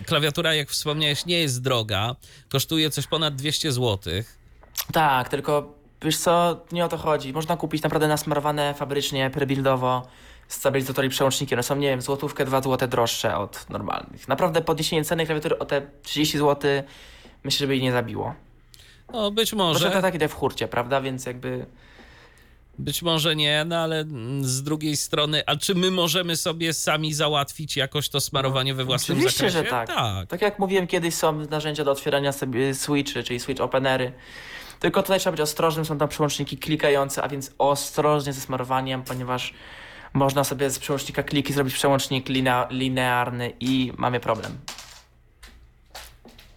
[0.00, 2.16] y, klawiatura, jak wspomniałeś, nie jest droga.
[2.48, 4.12] Kosztuje coś ponad 200 zł.
[4.92, 7.32] Tak, tylko wiesz co, nie o to chodzi.
[7.32, 10.08] Można kupić naprawdę nasmarowane fabrycznie, prebuildowo
[10.48, 11.54] stabilizatory i przełączniki.
[11.54, 14.28] One są, nie wiem, złotówkę, dwa złote droższe od normalnych.
[14.28, 16.70] Naprawdę podniesienie ceny klawiatury o te 30 zł
[17.44, 18.34] myślę, żeby jej nie zabiło.
[19.12, 21.00] No, być Może to może, tak idę w hurcie, prawda?
[21.00, 21.66] Więc jakby...
[22.78, 27.14] być może nie, no ale mm, z drugiej strony, a czy my możemy sobie sami
[27.14, 29.64] załatwić jakoś to smarowanie we własnym Oczywiście, zakresie?
[29.64, 29.88] że tak.
[29.88, 30.28] tak.
[30.28, 34.12] Tak jak mówiłem, kiedyś są narzędzia do otwierania sobie switchy, czyli switch openery.
[34.80, 39.54] Tylko tutaj trzeba być ostrożnym, są tam przełączniki klikające, a więc ostrożnie ze smarowaniem, ponieważ
[40.12, 44.58] można sobie z przełącznika kliki zrobić przełącznik linea- linearny i mamy problem.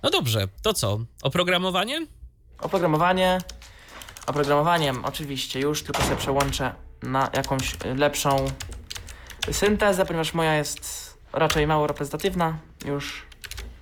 [0.03, 0.99] No dobrze, to co?
[1.21, 2.05] Oprogramowanie?
[2.62, 3.38] Oprogramowanie.
[4.30, 8.46] Oprogramowaniem oczywiście już, tylko sobie przełączę na jakąś lepszą
[9.52, 13.26] syntezę, ponieważ moja jest raczej mało reprezentatywna już.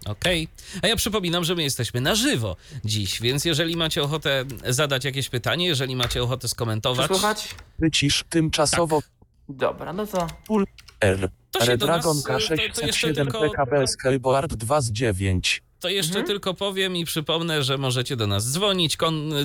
[0.06, 0.48] Okej.
[0.82, 2.56] A ja przypominam, że my jesteśmy na żywo
[2.86, 7.56] dziś, więc jeżeli macie ochotę zadać jakieś pytanie, jeżeli macie ochotę skomentować, słychać?
[7.80, 9.02] Wycisz tymczasowo
[9.50, 10.66] Dobra, no to pól
[11.02, 11.30] R.
[11.52, 15.62] To Redragon to- to jeszcze K607 tylko- PKB Skateboard 2 z 9.
[15.80, 16.28] to jeszcze Mhm.
[16.28, 18.98] tylko powiem i przypomnę, że możecie do nas dzwonić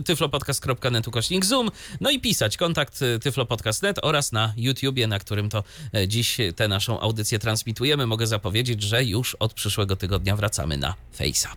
[0.04, 5.64] tyflopodcast.net ukośnik Zoom, no i pisać kontakt y, tyflopodcast.net oraz na YouTubie, na którym to
[5.94, 8.06] e, dziś tę naszą audycję transmitujemy.
[8.06, 11.48] Mogę zapowiedzieć, że już od przyszłego tygodnia wracamy na Face'a.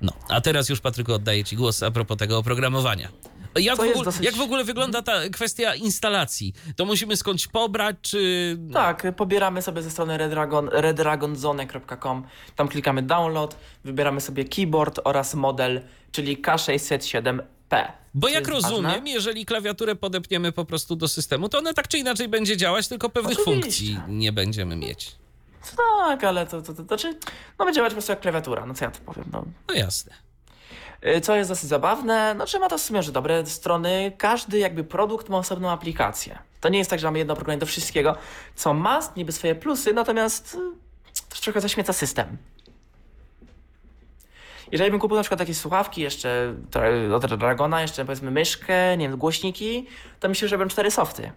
[0.00, 3.08] No, a teraz już Patryku oddaję Ci głos a propos tego oprogramowania.
[3.58, 6.52] Jak w, To ogóle, dosyć- jak w ogóle wygląda ta kwestia instalacji?
[6.76, 8.58] To musimy skądś pobrać, czy...
[8.72, 12.24] tak, pobieramy sobie ze strony redragon, redragonzone.com,
[12.56, 15.80] tam klikamy download, wybieramy sobie keyboard oraz model,
[16.12, 17.92] czyli K607P.
[18.14, 19.10] Bo Co jak rozumiem, ważne.
[19.10, 23.08] jeżeli klawiaturę podepniemy po prostu do systemu, to ona tak czy inaczej będzie działać, tylko
[23.10, 23.62] pewnych Oczywiście.
[23.62, 25.16] funkcji nie będziemy mieć.
[25.76, 27.18] Tak, ale to, to, to, to znaczy,
[27.58, 29.44] no będzie działać po prostu jak klawiatura, no co ja tu powiem, no.
[29.68, 30.12] No jasne.
[31.06, 34.58] Y, Co jest dosyć zabawne, no czy ma to w sumie że dobre strony, każdy
[34.58, 36.38] jakby produkt ma osobną aplikację.
[36.60, 38.16] To nie jest tak, że mamy jedno oprogramowanie do wszystkiego,
[38.54, 42.36] co ma niby swoje plusy, natomiast y, też trochę zaśmieca system.
[44.72, 46.54] Jeżeli bym kupił na przykład takie słuchawki, jeszcze
[47.14, 49.86] od Dragona, jeszcze powiedzmy myszkę, nie wiem, głośniki,
[50.20, 51.32] to myślę, że będą cztery softy.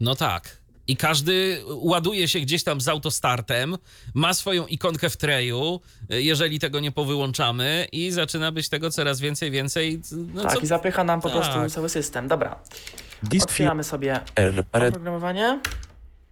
[0.00, 0.59] No tak.
[0.90, 3.76] I każdy ładuje się gdzieś tam z autostartem,
[4.14, 9.50] ma swoją ikonkę w treju, jeżeli tego nie powyłączamy i zaczyna być tego coraz więcej,
[9.50, 10.00] więcej.
[10.34, 10.58] No tak, co?
[10.60, 11.38] i zapycha nam po Tak.
[11.40, 12.28] prostu cały system.
[12.28, 12.58] Dobra,
[13.42, 14.20] otwieramy sobie
[14.72, 15.60] oprogramowanie.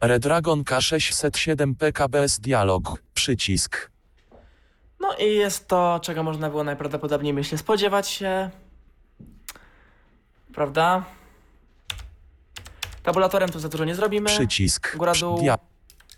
[0.01, 3.03] Redragon K607 PKBS Dialog.
[3.15, 3.91] Przycisk.
[5.01, 8.51] No i jest to, czego można było najprawdopodobniej, myślę, spodziewać się.
[10.55, 11.05] Prawda?
[13.09, 14.27] Tabulatorem tu za dużo nie zrobimy.
[14.27, 14.97] Przycisk.
[14.97, 15.41] Góra, dół.
[15.41, 15.59] Dia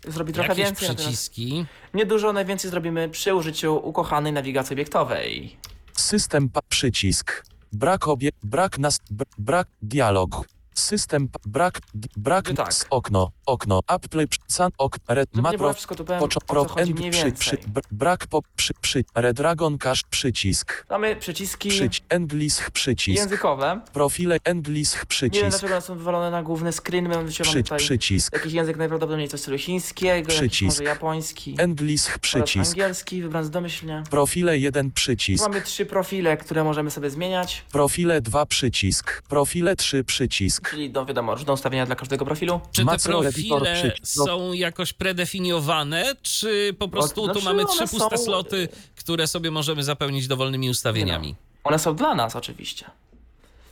[0.07, 0.95] Zrobi trochę Jakieś więcej.
[0.95, 1.65] przyciski.
[1.93, 5.57] Niedużo, najwięcej zrobimy przy użyciu ukochanej nawigacji obiektowej.
[5.93, 7.45] System pa przycisk.
[7.71, 8.99] Brak obie brak nas
[9.37, 10.45] brak dialog.
[10.75, 11.79] System brak
[12.17, 12.73] brak No tak.
[12.89, 16.41] okno okno Apple san ok red Żeby nie było makro wszystko tu powiem, poczo o
[16.41, 20.85] co pro chodzi end mniej przy, przy br- brak po przy przy Redragon Cash przycisk.
[20.89, 23.17] Mamy przyciski Przyć English przycisk.
[23.17, 23.81] językowe.
[23.93, 25.49] Profile English Nie wiem przycisk.
[25.49, 27.07] dlaczego one są wywalone na główny screen.
[27.07, 28.33] My Przy, tutaj przycisk.
[28.33, 30.79] jakiś język najprawdopodobniej coś stylu chińskiego, Przycisk.
[30.79, 31.55] może japoński.
[31.57, 32.71] English przycisk.
[32.71, 34.03] angielski, wybrany domyślnie.
[34.09, 35.43] Profile 1 przycisk.
[35.43, 37.65] Mamy trzy profile, które możemy sobie zmieniać.
[37.71, 39.21] Profile 2 przycisk.
[39.21, 40.60] Profile 3 przycisk.
[40.69, 42.61] Czyli no wiadomo, różne ustawienia dla każdego profilu.
[42.71, 43.93] Czy te profile.
[44.17, 44.25] No.
[44.25, 49.27] są jakoś predefiniowane, czy po prostu znaczy tu mamy one trzy puste są- sloty, które
[49.27, 51.35] sobie możemy zapełnić dowolnymi ustawieniami?
[51.63, 52.85] One są dla nas oczywiście.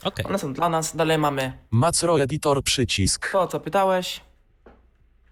[0.04, 0.26] Okej.
[0.26, 0.96] One są dla nas.
[0.96, 3.32] Dalej mamy Macro editor przycisk.
[3.32, 4.20] to, o co pytałeś.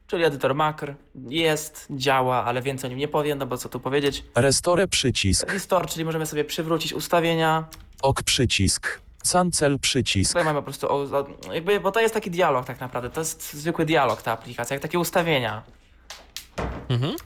[0.07, 0.95] Czyli edytor makr.
[1.29, 4.25] Jest, działa, ale więcej o nim nie powiem, no bo co tu powiedzieć.
[4.35, 5.53] Restore przycisk.
[5.53, 7.69] Restore, czyli możemy sobie przywrócić ustawienia.
[8.03, 9.01] Ok przycisk.
[9.33, 10.31] Cancel przycisk.
[10.31, 10.95] Tutaj mamy po prostu, o,
[11.49, 13.11] o, jakby, bo to jest taki dialog tak naprawdę.
[13.11, 15.63] To jest zwykły dialog ta aplikacja, jak takie ustawienia.
[16.89, 17.17] Mhm.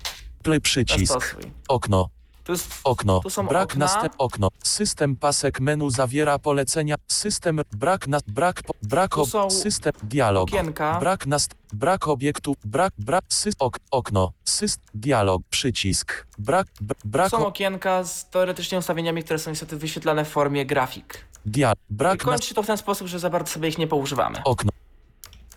[0.43, 1.37] Play przycisk.
[1.69, 2.09] Okno.
[2.45, 3.21] Tu jest Okno.
[3.21, 3.85] Tu są Brak okna.
[3.85, 4.49] następ okno.
[4.65, 6.97] System pasek menu zawiera polecenia.
[7.09, 10.49] System brak na brak po, brak Tu ob, są system dialog.
[10.49, 11.01] okienka.
[11.01, 14.33] Brak nast brak obiektu brak brak sys, ok, okno.
[14.45, 16.27] Syst dialog przycisk.
[16.39, 16.67] Brak
[17.05, 21.25] brak są o, okienka z teoretycznie ustawieniami, które są niestety wyświetlane w formie grafik.
[21.47, 23.79] Dia, I brak nas kończy się to w ten sposób, że za bardzo sobie ich
[23.79, 24.39] nie poużywamy.
[24.45, 24.71] okno.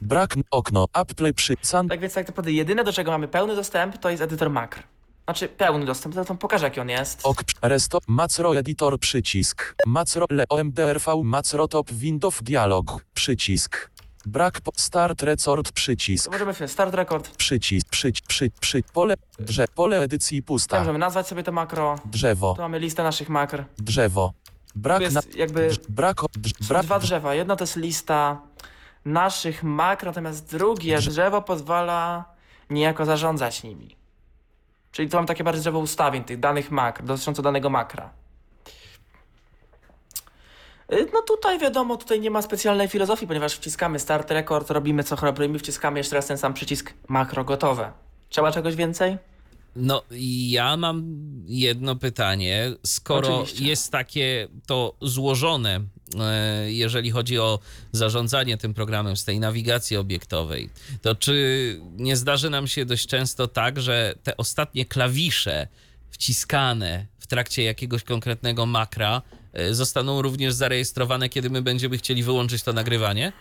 [0.01, 0.85] Brak okno.
[0.93, 4.21] Apple przy san, Tak więc tak naprawdę jedyne, do czego mamy pełny dostęp, to jest
[4.23, 4.83] edytor makr.
[5.23, 7.19] Znaczy pełny dostęp, to pokażę jaki on jest.
[7.23, 9.75] ok resto macro editor przycisk.
[9.85, 13.91] Macro le omdrv macro top window dialog przycisk.
[14.25, 16.31] Brak po, start resort przycisk.
[16.31, 17.29] Możemy wziąć start record.
[17.37, 20.79] Przycisk, przyć, przy, przy, pole, drze, pole edycji pusta.
[20.79, 21.95] możemy nazwać sobie to makro.
[22.05, 23.63] Drzewo, Tu mamy listę naszych makr.
[23.77, 24.33] drzewo.
[24.75, 26.17] Brak jest jakby brak,
[26.67, 27.35] brak, dwa drzewa.
[27.35, 28.41] Jedno to jest lista
[29.05, 32.25] naszych makr, natomiast drugie drzewo pozwala
[32.69, 33.95] niejako zarządzać nimi.
[34.91, 38.09] Czyli tu mam takie bardziej drzewo ustawień tych danych makr, dotyczące danego makra.
[40.93, 45.15] Y, No tutaj wiadomo, tutaj nie ma specjalnej filozofii, ponieważ wciskamy start record, robimy co
[45.15, 47.91] robimy, wciskamy jeszcze raz ten sam przycisk makro gotowe.
[48.29, 49.17] Trzeba czegoś więcej?
[49.75, 50.03] No,
[50.49, 51.03] ja mam
[51.45, 52.71] jedno pytanie.
[52.85, 53.65] Skoro Oczywiście.
[53.65, 55.81] jest takie to złożone,
[56.19, 57.59] e, jeżeli chodzi o
[57.91, 60.69] zarządzanie tym programem z tej nawigacji obiektowej,
[61.01, 65.67] to czy nie zdarzy nam się dość często tak, że te ostatnie klawisze
[66.11, 69.21] wciskane w trakcie jakiegoś konkretnego makra
[69.53, 73.33] e, zostaną również zarejestrowane, kiedy my będziemy chcieli wyłączyć to nagrywanie?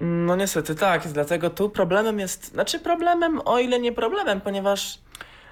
[0.00, 4.98] No niestety tak, dlatego tu problemem jest, znaczy problemem, o ile nie problemem, ponieważ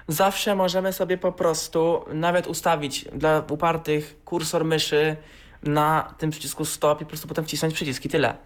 [0.07, 5.15] zawsze możemy sobie po prostu nawet ustawić dla upartych kursor myszy
[5.63, 8.37] na tym przycisku stop i po prostu potem wcisnąć przycisk i tyle.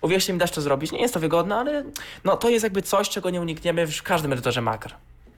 [0.00, 0.92] Uwierzcie mi, dasz to zrobić.
[0.92, 1.84] Nie jest to wygodne, ale
[2.24, 4.94] no, to jest jakby coś, czego nie unikniemy w każdym edytorze makr.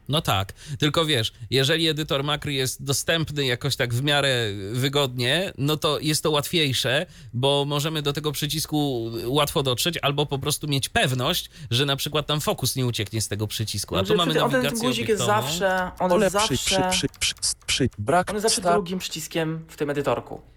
[0.09, 5.77] No tak, tylko wiesz, jeżeli edytor makry jest dostępny jakoś tak w miarę wygodnie, no
[5.77, 10.89] to jest to łatwiejsze, bo możemy do tego przycisku łatwo dotrzeć, albo po prostu mieć
[10.89, 13.97] pewność, że na przykład tam fokus nie ucieknie z tego przycisku.
[13.97, 17.09] A tu Znaczy, mamy on ten nawigację guzik jest zawsze, on jest przy, zawsze, przy,
[17.21, 20.54] przy, przy, przy, brak on jest zawsze drugim przyciskiem w tym edytorku.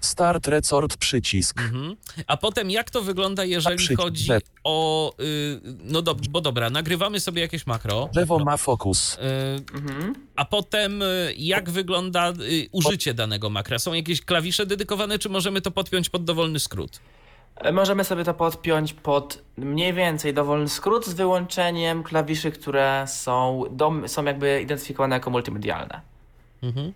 [0.00, 1.60] Start resort przycisk.
[1.60, 1.96] Mhm.
[2.26, 4.28] A potem jak to wygląda, jeżeli przycisk chodzi
[4.64, 5.12] o...
[5.20, 8.08] Y, no do, bo dobra, nagrywamy sobie jakieś makro.
[8.14, 9.14] Lewo ma fokus.
[9.14, 9.18] Y,
[9.74, 10.14] Mhm.
[10.36, 13.78] A potem y, jak wygląda y, użycie danego makra?
[13.78, 17.00] Są jakieś klawisze dedykowane, czy możemy to podpiąć pod dowolny skrót?
[17.56, 23.64] E, Możemy sobie to podpiąć pod mniej więcej dowolny skrót z wyłączeniem klawiszy, które są,
[23.70, 26.00] dom, są jakby identyfikowane jako multimedialne.
[26.62, 26.92] Mhm.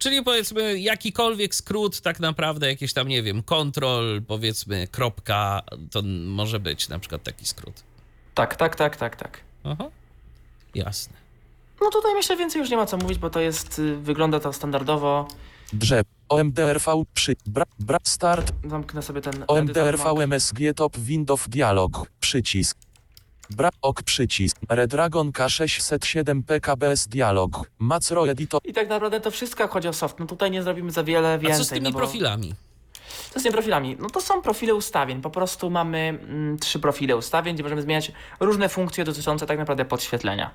[0.00, 6.60] Czyli powiedzmy jakikolwiek skrót, tak naprawdę jakieś tam, nie wiem, kontrol, powiedzmy kropka, to może
[6.60, 7.82] być na przykład taki skrót.
[8.34, 9.40] Tak, tak, tak, tak, tak.
[9.64, 9.90] Aha.
[10.74, 11.16] Jasne.
[11.80, 14.52] No tutaj myślę więcej już nie ma co mówić, bo to jest, y, wygląda to
[14.52, 15.28] standardowo.
[15.72, 16.06] Drzew.
[16.28, 18.52] OMDRV przy, bra, bra, start.
[18.64, 20.14] Zamknę sobie ten OMDRV.
[20.26, 22.06] MSG top Windows dialog.
[22.20, 22.78] Przycisk.
[23.56, 24.56] Bra, ok przycisk.
[24.68, 27.70] Redragon K607 PKBS dialog.
[27.78, 28.60] Macro editor.
[28.64, 30.18] I tak naprawdę to wszystko jak chodzi o soft.
[30.18, 31.54] No tutaj nie zrobimy za wiele więcej.
[31.54, 31.98] A co z tymi no bo...
[31.98, 32.54] profilami?
[33.30, 33.96] Co z tymi profilami?
[34.00, 35.22] No to są profile ustawień.
[35.22, 39.84] Po prostu mamy mm, trzy profile ustawień, gdzie możemy zmieniać różne funkcje dotyczące tak naprawdę
[39.84, 40.50] podświetlenia.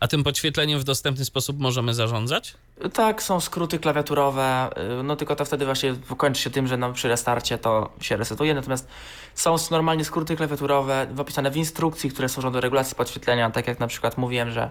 [0.00, 2.54] A tym podświetleniem w dostępny sposób możemy zarządzać?
[2.92, 6.92] Tak, są skróty klawiaturowe, y, no tylko to wtedy właśnie kończy się tym, że no,
[6.92, 8.88] przy restarcie to się resetuje, natomiast
[9.34, 13.86] są normalnie skróty klawiaturowe opisane w instrukcji, które służą do regulacji podświetlenia, tak jak na
[13.86, 14.70] przykład mówiłem, że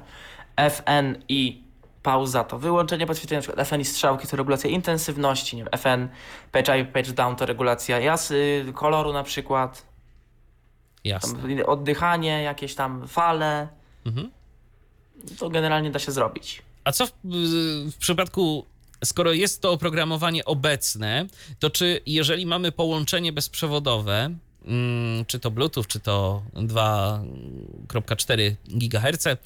[0.70, 1.64] FN i
[2.04, 6.08] pauza to wyłączenie podświetlenia, przykład FN i strzałki to regulacja intensywności, nie wiem, FN,
[6.52, 9.86] page up, page down to regulacja jasy, koloru na przykład,
[11.04, 11.40] Jasne.
[11.40, 13.68] tam oddychanie, jakieś tam fale,
[14.06, 14.32] Mhm.
[15.40, 16.62] To generalnie da się zrobić.
[16.84, 17.12] A co w,
[17.92, 18.66] w przypadku,
[19.06, 21.26] skoro jest to oprogramowanie obecne,
[21.60, 29.38] to czy jeżeli mamy połączenie bezprzewodowe, mm, czy to Bluetooth, czy to 2,4 GHz, y,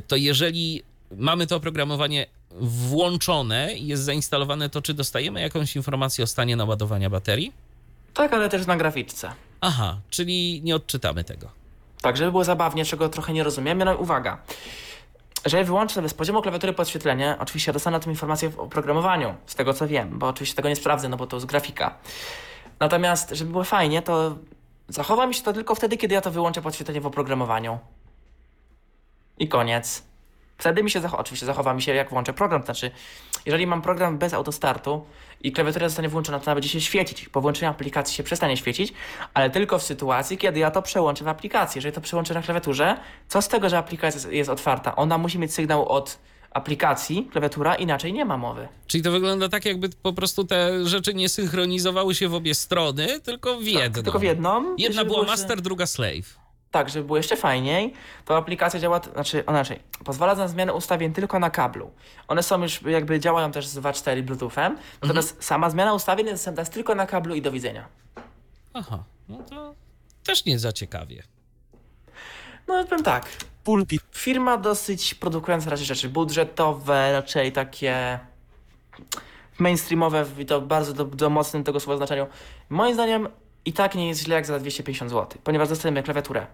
[0.00, 0.82] to jeżeli
[1.16, 2.26] mamy to oprogramowanie
[2.60, 7.52] włączone i jest zainstalowane, to czy dostajemy jakąś informację o stanie naładowania baterii?
[8.14, 9.32] Tak, ale też na graficzce.
[9.60, 11.50] Aha, czyli nie odczytamy tego.
[12.02, 13.84] Tak, żeby było zabawnie, czego trochę nie rozumiemy.
[13.84, 14.42] No i uwaga.
[15.44, 19.54] Jeżeli wyłączę sobie z poziomu klawiatury podświetlenie, oczywiście dostanę o tym informację w oprogramowaniu, z
[19.54, 21.94] tego co wiem, bo oczywiście tego nie sprawdzę, no bo to jest grafika.
[22.80, 24.36] Natomiast, żeby było fajnie, to
[24.88, 27.78] zachowa mi się to tylko wtedy, kiedy ja to wyłączę podświetlenie w oprogramowaniu.
[29.38, 30.02] I koniec.
[30.58, 32.90] Wtedy mi się zachowa, oczywiście zachowa mi się jak włączę program, to znaczy
[33.46, 35.04] jeżeli mam program bez autostartu
[35.40, 37.28] i klawiatura zostanie włączona, to ona będzie się świecić.
[37.28, 38.92] Po włączeniu aplikacji się przestanie świecić,
[39.34, 41.78] ale tylko w sytuacji, kiedy ja to przełączę w aplikacji.
[41.78, 42.96] Jeżeli to przełączę na klawiaturze,
[43.28, 44.96] co z tego, że aplikacja jest- otwarta?
[44.96, 46.18] Ona musi mieć sygnał od
[46.50, 48.68] aplikacji, klawiatura, inaczej nie ma mowy.
[48.86, 53.20] Czyli to wygląda tak, jakby po prostu te rzeczy nie synchronizowały się w obie strony,
[53.20, 53.80] tylko w jedną.
[53.94, 54.76] Tak, tylko w jedną.
[54.78, 56.38] Jedna była master, druga slave.
[56.70, 61.38] Tak, żeby było jeszcze fajniej, to aplikacja działa, znaczy, inaczej, pozwala na zmianę ustawień tylko
[61.38, 61.90] na kablu.
[62.28, 66.60] One są już, jakby działają też z 2.4 Bluetoothem, natomiast sama zmiana ustawień jest dostępna
[66.60, 67.88] jest tylko na kablu i do widzenia.
[68.74, 69.74] Aha, no to
[70.24, 71.22] też nie za ciekawie.
[72.68, 73.26] No, powiem tak,
[73.64, 74.02] Pulpit.
[74.12, 78.18] firma dosyć produkująca raczej rzeczy budżetowe, raczej takie
[79.58, 82.26] mainstreamowe i to bardzo do, do mocnym tego słowa znaczeniu.
[82.68, 83.28] Moim zdaniem
[83.68, 86.46] i tak nie jest źle jak za 250 zł, ponieważ dostajemy klawiaturę.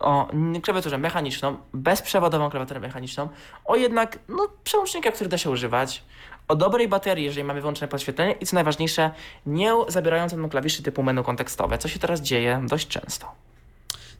[0.00, 0.28] O
[0.62, 3.28] klawiaturę mechaniczną, bezprzewodową klawiaturę mechaniczną,
[3.64, 6.02] o jednak no, przełącznika, który da się używać,
[6.48, 9.10] o dobrej baterii, jeżeli mamy wyłączone podświetlenie i co najważniejsze,
[9.46, 13.32] nie zabierającym nam klawiszy typu menu kontekstowe, co się teraz dzieje dość często.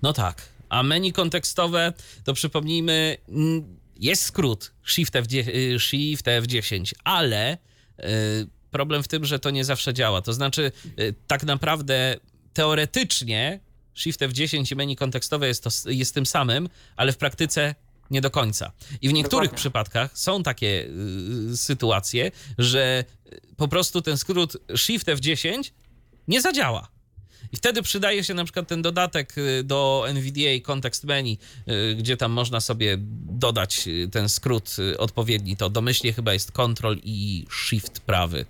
[0.02, 0.42] No tak.
[0.68, 1.92] A menu kontekstowe,
[2.24, 3.16] to przypomnijmy,
[3.96, 9.64] jest skrót Shift, F10, y, Shift F10, ale y, problem w tym, że to nie
[9.64, 10.22] zawsze działa.
[10.22, 12.16] To znaczy, y, tak naprawdę
[12.52, 13.60] teoretycznie
[13.94, 17.74] Shift F10 i menu kontekstowe jest, to, jest tym samym, ale w praktyce
[18.10, 18.72] nie do końca.
[19.02, 19.56] I w niektórych Dokładnie.
[19.58, 20.88] przypadkach są takie
[21.52, 25.70] y, sytuacje, że y, po prostu ten skrót Shift F10
[26.28, 26.88] nie zadziała.
[27.52, 31.38] I wtedy przydaje się na przykład ten dodatek y, do NVDA Context Menu,
[31.68, 32.96] y, gdzie tam można sobie
[33.28, 35.56] dodać y, ten skrót odpowiedni.
[35.56, 38.46] To domyślnie chyba jest Ctrl i Shift prawy,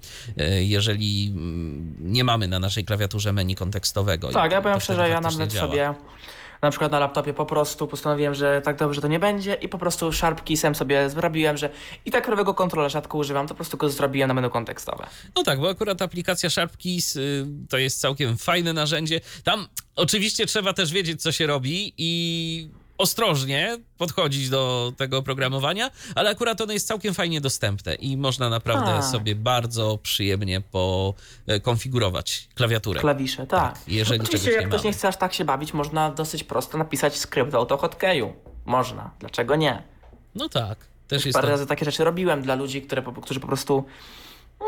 [0.60, 4.28] jeżeli mm, nie mamy na naszej klawiaturze menu kontekstowego.
[4.28, 5.66] Tak, ja powiem szczerze, ja nawet działa.
[5.66, 5.94] sobie
[6.62, 9.78] Na przykład na laptopie po prostu postanowiłem, że tak dobrze to nie będzie i po
[9.78, 11.70] prostu Sharpkeysem sobie zrobiłem, że
[12.04, 15.06] i tak prawego kontrola rzadko używam, to po prostu go zrobiłem na menu kontekstowe.
[15.36, 19.20] No tak, bo akurat aplikacja SharpKeys y, to jest całkiem fajne narzędzie.
[19.44, 22.68] Tam oczywiście trzeba też wiedzieć, co się robi i
[22.98, 29.02] ostrożnie podchodzić do tego oprogramowania, ale akurat ono jest całkiem fajnie dostępne i można naprawdę
[29.02, 33.00] sobie bardzo przyjemnie pokonfigurować klawiaturę.
[33.00, 33.74] Klawisze, tak.
[33.74, 34.96] Tak, jeżeli Oczywiście, jak nie ktoś nie mamy.
[34.98, 38.32] chce aż tak się bawić, można dosyć prosto napisać skrypt do AutoHotkeyu.
[38.66, 39.10] Można.
[39.20, 39.82] Dlaczego nie?
[40.34, 40.78] No tak,
[41.08, 41.50] też jest Parę to...
[41.52, 43.84] razy takie rzeczy robiłem dla ludzi, które, którzy po prostu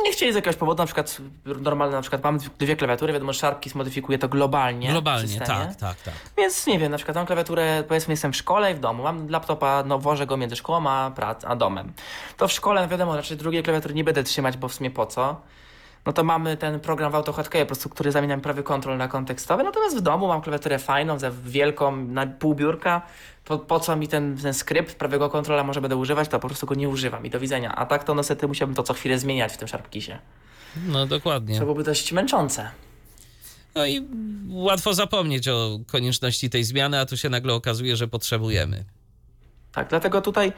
[0.05, 3.74] nie chcieli z jakiegoś powodu, na przykład normalne, na przykład mam dwie klawiatury, wiadomo, Sharpkeys
[3.74, 4.89] modyfikuje to globalnie.
[4.91, 6.14] Globalnie, tak, tak, tak.
[6.36, 9.28] Więc nie wiem, na przykład mam klawiaturę, powiedzmy jestem w szkole i w domu, mam
[9.28, 11.93] laptopa, no wożę go między szkołą a, prac, a domem.
[12.36, 15.07] To w szkole, no wiadomo, raczej drugiej klawiatury nie będę trzymać, bo w sumie po
[15.07, 15.41] co?
[16.07, 19.62] No to mamy ten program w AutoHotkeyu, po prostu, który zamieniam prawy kontrol na kontekstowy,
[19.62, 23.03] natomiast w domu mam klawiaturę fajną, za wielką, na pół biurka,
[23.44, 26.66] po, po co mi ten, ten skrypt prawego kontrola może będę używać, to po prostu
[26.66, 27.74] go nie używam i do widzenia.
[27.74, 30.18] A tak to niestety musiałbym to co chwilę zmieniać w tym Sharpkeysie.
[30.86, 31.55] No dokładnie.
[31.55, 32.70] To byłoby dość męczące.
[33.74, 34.09] No i
[34.49, 38.84] łatwo zapomnieć o konieczności tej zmiany, a tu się nagle okazuje, że potrzebujemy.
[39.72, 40.53] Tak, dlatego tutaj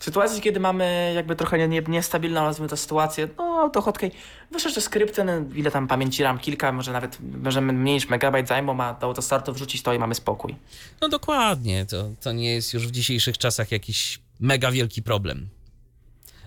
[0.00, 4.10] w sytuacji, kiedy mamy jakby trochę nie- nie- niestabilną, nazwijmy to sytuację, no AutoHotkey,
[4.50, 8.48] wyszedł te skrypty, no, ile tam pamięci RAM, kilka, może nawet możemy mniej niż megabajt
[8.48, 10.56] zajmą, a do autostartu wrzucić to i mamy spokój.
[11.00, 15.48] No dokładnie, to, to nie jest już w dzisiejszych czasach jakiś mega wielki problem,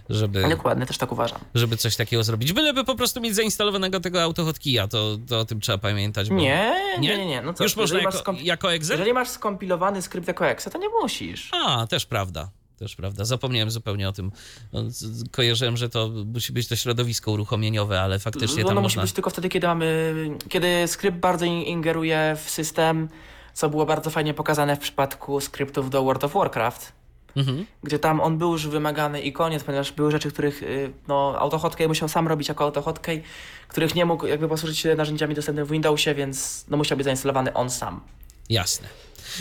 [0.09, 1.39] żeby, Dokładnie, też tak uważam.
[1.55, 2.53] żeby coś takiego zrobić.
[2.53, 6.29] Byleby po prostu mieć zainstalowanego tego autohotkeya, to, to o tym trzeba pamiętać.
[6.29, 6.35] Bo...
[6.35, 7.25] Nie, nie, Nie?
[7.25, 7.41] nie.
[7.41, 8.93] No co, Już można jako, skomp- jako exe?
[8.93, 11.49] Jeżeli masz skompilowany skrypt jako exe, to nie musisz.
[11.53, 12.49] A, też prawda.
[12.81, 13.25] Też prawda.
[13.25, 14.31] Zapomniałem zupełnie o tym.
[14.73, 14.83] No,
[15.31, 19.01] Kojarzyłem, że to musi być to środowisko uruchomieniowe, ale faktycznie No, tam ono musi można...
[19.01, 20.13] być tylko wtedy, kiedy mamy,
[20.49, 23.09] kiedy skrypt bardzo in- ingeruje w system,
[23.53, 26.91] co było bardzo fajnie pokazane w przypadku skryptów do World of Warcraft.
[27.35, 27.65] Mhm.
[27.83, 31.87] gdzie tam on był już wymagany i koniec, ponieważ były rzeczy, których y, no, AutoHotkey
[31.87, 33.23] musiał sam robić jako AutoHotkey,
[33.67, 37.53] których nie mógł jakby posłużyć się narzędziami dostępnymi w Windowsie, więc no, musiał być zainstalowany
[37.53, 38.01] on sam.
[38.49, 38.87] Jasne.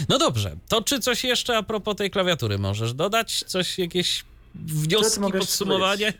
[0.08, 3.44] No dobrze, to czy coś jeszcze a propos tej klawiatury możesz dodać?
[3.46, 4.24] Coś, jakieś
[4.54, 6.12] wnioski, podsumowanie?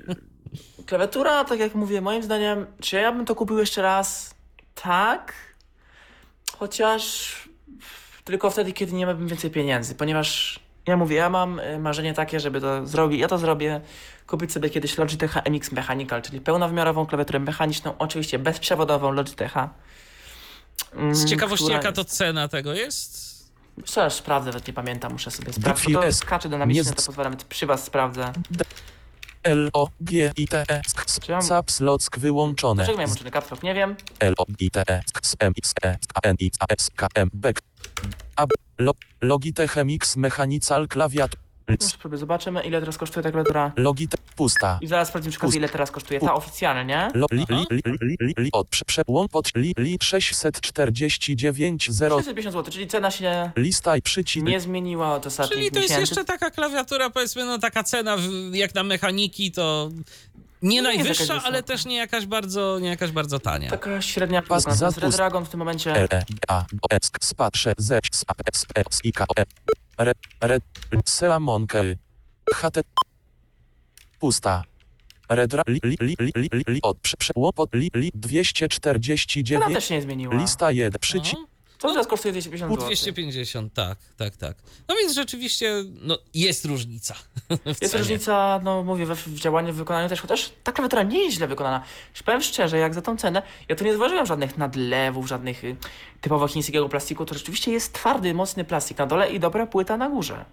[0.87, 4.35] Klawiatura, tak jak mówię, moim zdaniem, czy ja bym to kupił jeszcze raz?
[4.75, 5.33] Tak.
[6.59, 7.33] Chociaż
[8.25, 12.41] tylko wtedy, kiedy nie miałbym więcej pieniędzy, ponieważ ja mówię, ja mam y, marzenie takie,
[12.41, 13.81] żeby to zrobić, ja to zrobię,
[14.27, 19.71] kupić sobie kiedyś Logitecha MX Mechanical, czyli pełnowymiarową klawiaturę mechaniczną, oczywiście bezprzewodową Logitecha.
[20.95, 23.31] mm, Z ciekawości, która- jaka to cena tego jest?
[23.85, 25.95] Co, aż sprawdzę, nawet nie pamiętam, muszę sobie sprawdzić.
[25.95, 28.33] To skacze dynamicznie, Nie to pozwalam, przy was sprawdzę.
[29.43, 30.83] L O G I T E
[31.23, 32.75] Czy ja- Caps Lock wyłączone.
[32.75, 33.63] Dlaczego miałem włączony kapslok?
[33.63, 33.97] Nie wiem.
[34.19, 37.61] L O I T E S M X E N I S K M Back
[39.21, 41.31] Logitech MX Mechanical Klawiat
[41.81, 43.73] Już sobie zobaczymy, ile teraz kosztuje ta klawiatura.
[43.77, 44.79] Logitech pusta.
[44.83, 47.09] I zaraz sprawdzimy przy okazji, ile teraz kosztuje ta oficjalnie.
[47.15, 52.17] Lo, li, li, li, li, li, li, od prze, przełącz pod li, li 649 0
[52.17, 55.91] 650 zł, czyli cena się lista i przycisk nie zmieniła od ostatnich Czyli to jest
[55.91, 56.01] miesięcy.
[56.13, 59.91] jeszcze taka klawiatura, powiedzmy, no taka cena w- jak na mechaniki, to
[60.63, 63.71] nie, jest najwyższa, ale też nie jakaś bardzo, nie jakaś bardzo tania.
[63.71, 65.93] Taka średnia Pas za Red pust- Dragon w tym momencie...
[65.95, 69.41] L E A O S spatrze Z S A S E S I K O
[69.41, 69.45] E
[70.01, 70.59] Re Re
[71.05, 71.97] Seamonkel
[72.55, 72.81] HT
[74.19, 74.65] pusta.
[75.29, 77.17] Redra li, li, li, li, li, li, od prze,
[77.55, 80.35] pod li, li Cena 249 też się nie zmieniła.
[80.35, 81.47] lista 1 przycisk No,
[81.81, 82.87] Co teraz kosztuje 250 pół zł?
[82.87, 84.57] 250, tak, tak, tak.
[84.89, 87.15] No więc rzeczywiście, no jest różnica.
[87.77, 91.25] w Jest różnica, no mówię, we, w działaniu, w wykonaniu też, chociaż ta klawiatura nie
[91.25, 91.83] jest źle wykonana.
[92.25, 95.77] Powiem szczerze, jak za tą cenę, ja tu nie zauważyłem żadnych nadlewów, żadnych y,
[96.21, 100.09] typowo chińskiego plastiku, to rzeczywiście jest twardy, mocny plastik na dole i dobra płyta na
[100.11, 100.45] górze.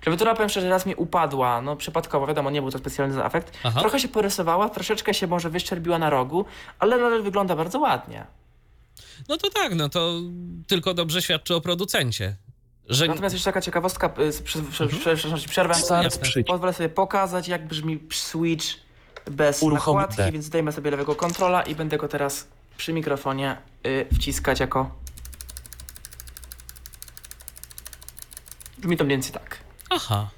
[0.00, 3.58] Klawiatura, powiem szczerze, raz mi upadła, no przypadkowo, wiadomo, nie był to specjalny efekt.
[3.64, 3.80] Aha.
[3.80, 6.44] Trochę się porysowała, troszeczkę się może wyszczerbiła na rogu,
[6.78, 8.26] ale nadal wygląda bardzo ładnie.
[9.28, 10.20] No to tak, no to
[10.66, 12.36] tylko dobrze świadczy o producencie.
[12.88, 14.72] Że Natomiast jeszcze taka ciekawostka, y, Mhm.
[14.72, 15.74] prze- przepraszam, przerwę.
[16.20, 18.66] Przycisk Pozwolę sobie pokazać, jak brzmi switch
[19.30, 20.32] bez Uruchom nakładki, D.
[20.32, 24.98] więc zdejmę sobie lewego kontrola i będę go teraz przy mikrofonie y, wciskać jako...
[28.78, 29.58] Brzmi to mniej więcej tak.
[29.90, 30.30] Aha,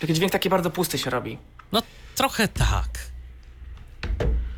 [0.00, 1.38] Taki dźwięk taki bardzo pusty się robi.
[1.72, 1.82] no
[2.14, 2.88] trochę tak.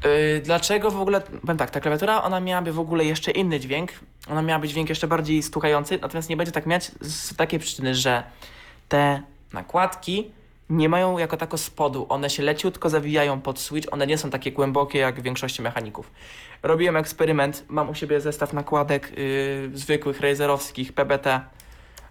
[0.04, 3.92] Yy, dlaczego w ogóle, powiem tak, ta klawiatura, ona miałaby w ogóle jeszcze inny dźwięk,
[4.30, 8.22] ona miałaby dźwięk jeszcze bardziej stukający, natomiast nie będzie tak miać z takiej przyczyny, że
[8.88, 9.22] te
[9.52, 10.30] nakładki
[10.70, 12.06] nie mają jako tako spodu.
[12.08, 16.10] One się leciutko zawijają pod switch, one nie są takie głębokie jak w większości mechaników.
[16.62, 21.40] Robiłem eksperyment, mam u siebie zestaw nakładek yy, zwykłych razerowskich PBT,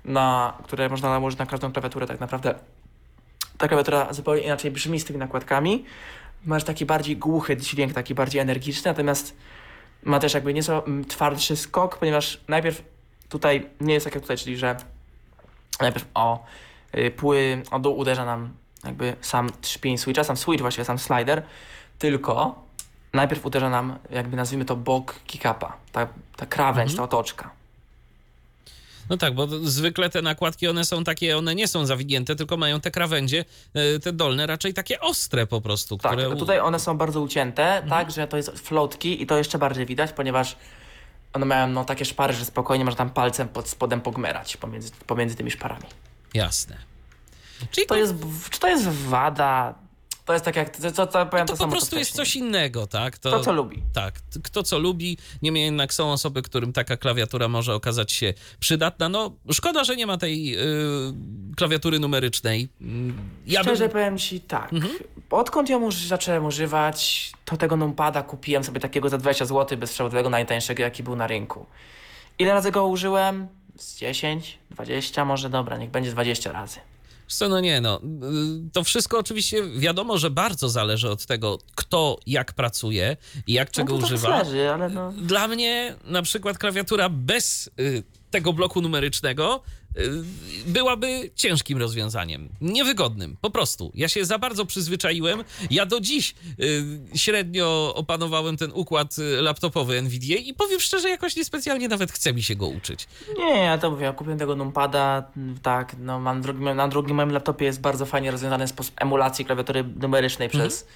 [0.05, 2.55] na, które można nałożyć na każdą klawiaturę tak naprawdę.
[3.57, 5.85] Ta klawiatura zupełnie inaczej brzmi z tymi nakładkami.
[6.45, 9.37] Masz taki bardziej głuchy dźwięk, taki bardziej energiczny, natomiast
[10.03, 12.83] ma też jakby nieco mm, twardszy skok, ponieważ najpierw
[13.29, 14.75] tutaj nie jest tak jak tutaj, czyli że
[15.81, 16.45] najpierw o
[16.97, 21.43] y, pły, o dół uderza nam jakby sam trzpień switcha, sam switch właściwie, sam slider,
[21.99, 22.63] tylko
[23.13, 27.60] najpierw uderza nam jakby nazwijmy to bok kick-upa, ta, ta krawędź, ta otoczka.
[29.11, 32.81] No tak, bo zwykle te nakładki, one są takie, one nie są zawinięte, tylko mają
[32.81, 36.35] te krawędzie, e, te dolne, raczej takie ostre po prostu, Tak, które...
[36.35, 40.11] tutaj one są bardzo ucięte, tak, że to jest floatki i to jeszcze bardziej widać,
[40.11, 40.55] ponieważ
[41.33, 45.35] one mają no, takie szpary, że spokojnie można tam palcem pod spodem pogmerać pomiędzy, pomiędzy
[45.35, 45.85] tymi szparami.
[46.33, 46.77] Jasne.
[47.71, 48.13] Czyli To jest,
[48.49, 49.73] czy to jest wada?
[50.25, 52.87] To jest tak jak, co, co, co powiem to to, po prostu jest coś innego,
[52.87, 53.17] tak?
[53.17, 53.83] To, co lubi.
[53.93, 54.13] Tak,
[54.43, 55.17] kto co lubi.
[55.41, 59.09] Niemniej jednak są osoby, którym taka klawiatura może okazać się przydatna.
[59.09, 60.57] No, szkoda, że nie ma tej yy,
[61.57, 62.69] klawiatury numerycznej.
[62.81, 63.91] Mm, Ja Szczerze bym...
[63.91, 64.93] powiem ci tak, Mhm.
[65.29, 70.29] odkąd ją już zacząłem używać, to tego numpada kupiłem sobie takiego za 20 zł bezprzewodowego,
[70.29, 71.65] najtańszego jaki był na rynku.
[72.39, 73.47] Ile razy go użyłem?
[73.77, 76.79] Z 10, 20 może, dobra, niech będzie 20 razy.
[77.33, 78.01] Co, no nie, no.
[78.67, 83.17] y, To wszystko oczywiście wiadomo, że bardzo zależy od tego, kto jak pracuje
[83.47, 84.27] i jak czego no to używa.
[84.29, 85.11] Tak leży, ale no...
[85.11, 89.61] Dla mnie na przykład klawiatura bez y, tego bloku numerycznego
[90.65, 92.49] byłaby ciężkim rozwiązaniem.
[92.61, 93.91] Niewygodnym, po prostu.
[93.95, 95.43] Ja się za bardzo przyzwyczaiłem.
[95.71, 96.83] Ja do dziś y,
[97.15, 102.43] średnio opanowałem ten układ y, laptopowy NVIDIA i powiem szczerze, jakoś niespecjalnie nawet chce mi
[102.43, 103.07] się go uczyć.
[103.37, 107.15] Nie, ja to mówię, ja kupiłem tego numpada, m, tak, no mam drugi, na drugim
[107.15, 110.87] moim laptopie jest bardzo fajnie rozwiązany sposób emulacji klawiatury numerycznej przez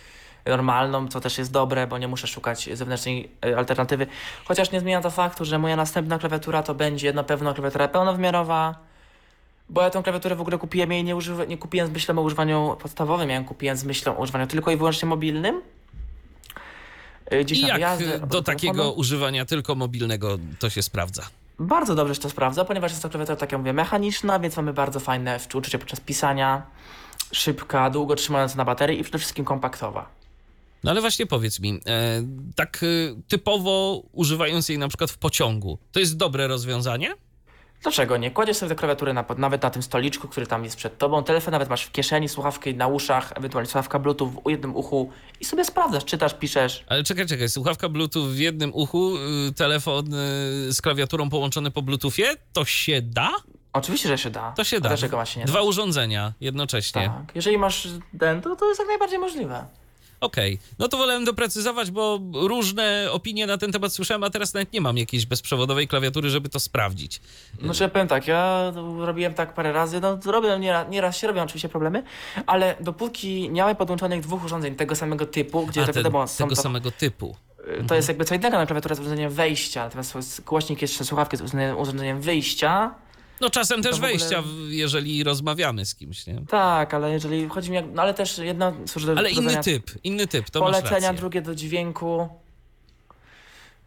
[0.46, 4.08] normalną, co też jest dobre, bo nie muszę szukać zewnętrznej e, alternatywy.
[4.46, 8.76] Chociaż nie zmienia to faktu, że moja następna klawiatura to będzie na pewno klawiatura pełnowymiarowa,
[9.70, 12.22] bo ja tą klawiaturę w ogóle kupiłem jej nie, używa, nie kupiłem z myślą o
[12.22, 15.62] używaniu podstawowym, ja ją kupiłem z myślą o używaniu tylko i wyłącznie mobilnym.
[17.26, 21.24] E, Gdzieś I na jak wyjazdy, albo do takiego używania tylko mobilnego to się sprawdza?
[21.60, 24.74] Bardzo dobrze się to sprawdza, ponieważ jest to klawiatura, tak jak mówię, mechaniczna, więc mamy
[24.74, 26.62] bardzo fajne uczucie podczas pisania,
[27.32, 30.06] szybka, długo trzymająca na baterii i przede wszystkim kompaktowa.
[30.86, 32.23] No ale właśnie powiedz mi, e,
[32.55, 37.15] tak y, typowo używając jej na przykład w pociągu, to jest dobre rozwiązanie?
[37.81, 38.31] Dlaczego nie?
[38.31, 41.51] Kładziesz sobie tę klawiaturę na, nawet na tym stoliczku, który tam jest przed tobą, telefon
[41.51, 45.09] nawet masz w kieszeni, słuchawki na uszach, ewentualnie słuchawka bluetooth w jednym uchu
[45.39, 46.83] i sobie sprawdzasz, czytasz, piszesz.
[46.88, 51.81] Ale czekaj, czekaj, słuchawka Bluetooth w jednym uchu, y, telefon y, z klawiaturą połączony po
[51.81, 53.29] Bluetoothie, to się da?
[53.73, 54.51] Oczywiście, że się da.
[54.51, 54.89] To się da.
[54.89, 55.65] Dlaczego się nie Dwa da?
[55.65, 57.11] urządzenia jednocześnie.
[57.25, 57.36] Tak.
[57.36, 57.88] Jeżeli masz
[58.19, 59.65] ten, to, to jest jak najbardziej możliwe.
[60.22, 64.74] Okej, no to wolałem doprecyzować, bo różne opinie na ten temat słyszałem, a teraz nawet
[64.74, 67.22] nie mam jakiejś bezprzewodowej klawiatury, żeby to sprawdzić.
[67.61, 71.43] No, że powiem tak, ja robiłem tak parę razy, no robię, nieraz, nieraz się robią
[71.43, 72.03] oczywiście problemy,
[72.47, 76.43] ale dopóki nie mamy podłączonych dwóch urządzeń tego samego typu, gdzie A te, wiadomo, są
[76.43, 77.36] tego to, samego typu.
[77.88, 81.41] to jest jakby co innego na klawiaturę z urządzeniem wejścia, natomiast głośnik jeszcze słuchawki z
[81.78, 82.95] urządzeniem wyjścia,
[83.41, 86.41] No czasem też ogóle- wejścia, jeżeli rozmawiamy z kimś, nie?
[86.49, 88.41] tak, ale jeżeli chodzi mi, no ale też
[89.05, 92.29] do Ale inny typ, inny typ, to polecenia, drugie do dźwięku,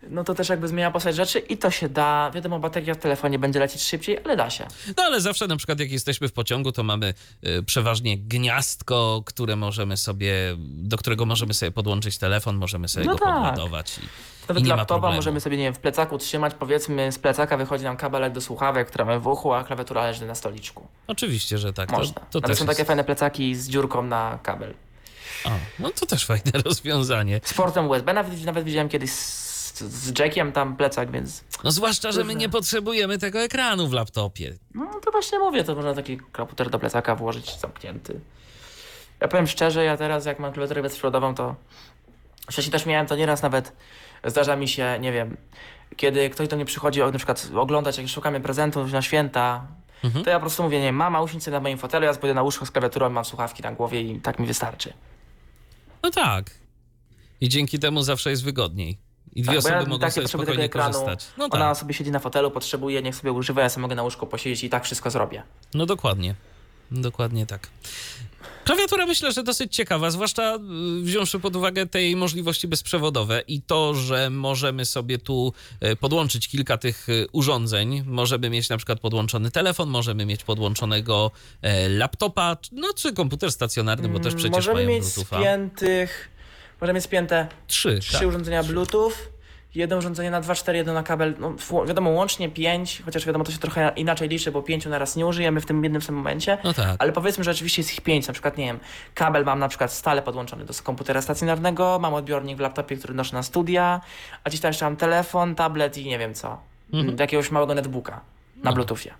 [0.02, 3.38] no to też jakby zmienia postać rzeczy i to się da, wiadomo, bateria w telefonie
[3.38, 4.66] będzie lecieć szybciej, ale da się.
[4.96, 7.14] No ale zawsze na przykład jak jesteśmy w pociągu, to mamy
[7.46, 13.12] y, przeważnie gniazdko, które możemy sobie, do którego możemy sobie podłączyć telefon, możemy sobie No
[13.12, 13.34] go tak.
[13.34, 13.98] podładować.
[13.98, 14.00] I,
[14.48, 17.96] Nawet i laptopa możemy sobie, nie wiem, w plecaku trzymać, powiedzmy z plecaka wychodzi nam
[17.96, 20.86] kabelek do słuchawek, która mamy w uchu, a klawiatura leży na stoliczku.
[21.06, 21.92] Oczywiście, że tak.
[21.92, 22.14] Można.
[22.14, 22.76] To, to Nawet są jest...
[22.76, 24.74] takie fajne plecaki z dziurką na kabel.
[25.44, 27.40] O, no to też fajne rozwiązanie.
[27.44, 29.10] Z portem USB, nawet, nawet widziałem kiedyś
[29.78, 29.82] z,
[30.14, 34.54] z jackiem tam plecak, więc No zwłaszcza, że my nie potrzebujemy tego ekranu w laptopie.
[34.74, 38.20] no to właśnie mówię, to można taki komputer do plecaka włożyć zamknięty.
[39.20, 41.54] Ja powiem szczerze, ja teraz jak mam klawiaturę bezprzewodową, to
[42.50, 43.72] wcześniej też miałem to nieraz nawet,
[44.24, 45.36] zdarza mi się, nie wiem,
[45.96, 49.66] kiedy ktoś do mnie przychodzi na przykład oglądać, jak szukamy prezentów na święta,
[50.04, 50.24] Mhm.
[50.24, 52.42] to ja po prostu mówię, nie mama usiądź sobie na moim fotelu, ja pójdę na
[52.42, 54.92] łóżko z klawiaturą, mam słuchawki na głowie i tak mi wystarczy.
[56.02, 56.50] No tak.
[57.40, 58.98] I dzięki temu zawsze jest wygodniej.
[59.34, 61.26] I dwie Tak, osoby ja mogą sobie spokojnie ekranu, korzystać.
[61.38, 64.02] No Ona tak, sobie siedzi na fotelu, potrzebuje, niech sobie używa, ja sobie mogę na
[64.02, 65.42] łóżku posiedzieć i tak wszystko zrobię.
[65.74, 66.34] no dokładnie.
[66.90, 67.68] dokładnie tak.
[68.64, 73.94] Klawiatura myślę, że dosyć ciekawa, zwłaszcza y, wziąwszy pod uwagę tej możliwości bezprzewodowe i to,
[73.94, 75.52] że możemy sobie tu
[75.84, 78.02] y, podłączyć kilka tych y, urządzeń.
[78.06, 81.30] Możemy mieć na przykład podłączony telefon, możemy mieć podłączonego
[81.62, 85.40] e, laptopa, no czy komputer stacjonarny, bo też przecież Możemy mają mieć Bluetootha.
[85.40, 86.28] spiętych,
[86.80, 88.28] możemy mieć spięte Trzy, trzy tak.
[88.28, 89.12] urządzenia Bluetooth,
[89.74, 91.54] jedno urządzenie na 2.4, jedno na kabel, no
[91.86, 95.60] wiadomo łącznie 5, chociaż wiadomo to się trochę inaczej liczy, bo pięciu naraz nie użyjemy
[95.60, 96.58] w tym jednym samym momencie.
[96.64, 96.96] No tak.
[96.98, 98.78] Ale powiedzmy, że oczywiście jest ich pięć, na przykład, nie wiem,
[99.14, 103.36] kabel mam na przykład stale podłączony do komputera stacjonarnego, mam odbiornik w laptopie, który noszę
[103.36, 104.00] na studia,
[104.44, 106.58] a gdzieś tam jeszcze mam telefon, tablet i nie wiem co,
[106.92, 107.16] Mhm.
[107.18, 108.20] jakiegoś małego netbooka
[108.56, 109.14] na Bluetoothie.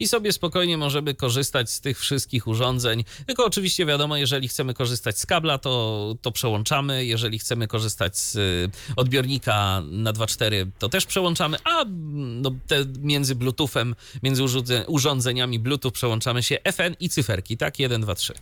[0.00, 3.04] I sobie spokojnie możemy korzystać z tych wszystkich urządzeń.
[3.26, 7.04] Tylko oczywiście wiadomo, jeżeli chcemy korzystać z kabla, to, to przełączamy.
[7.04, 12.84] Jeżeli chcemy korzystać z y, odbiornika na 2.4, to też przełączamy, a mm, no, te
[12.98, 17.78] między Bluetoothem, między urządze- urządzeniami Bluetooth przełączamy się FN i cyferki, tak?
[17.78, 18.34] 1, 2, 3.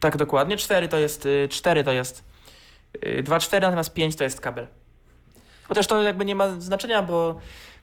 [0.00, 0.56] Tak, dokładnie.
[0.56, 2.24] 4 to jest, y, 4 to jest
[2.96, 4.66] y, 2.4, natomiast 5 to jest kabel.
[5.68, 7.40] Chociaż to jakby nie ma znaczenia, bo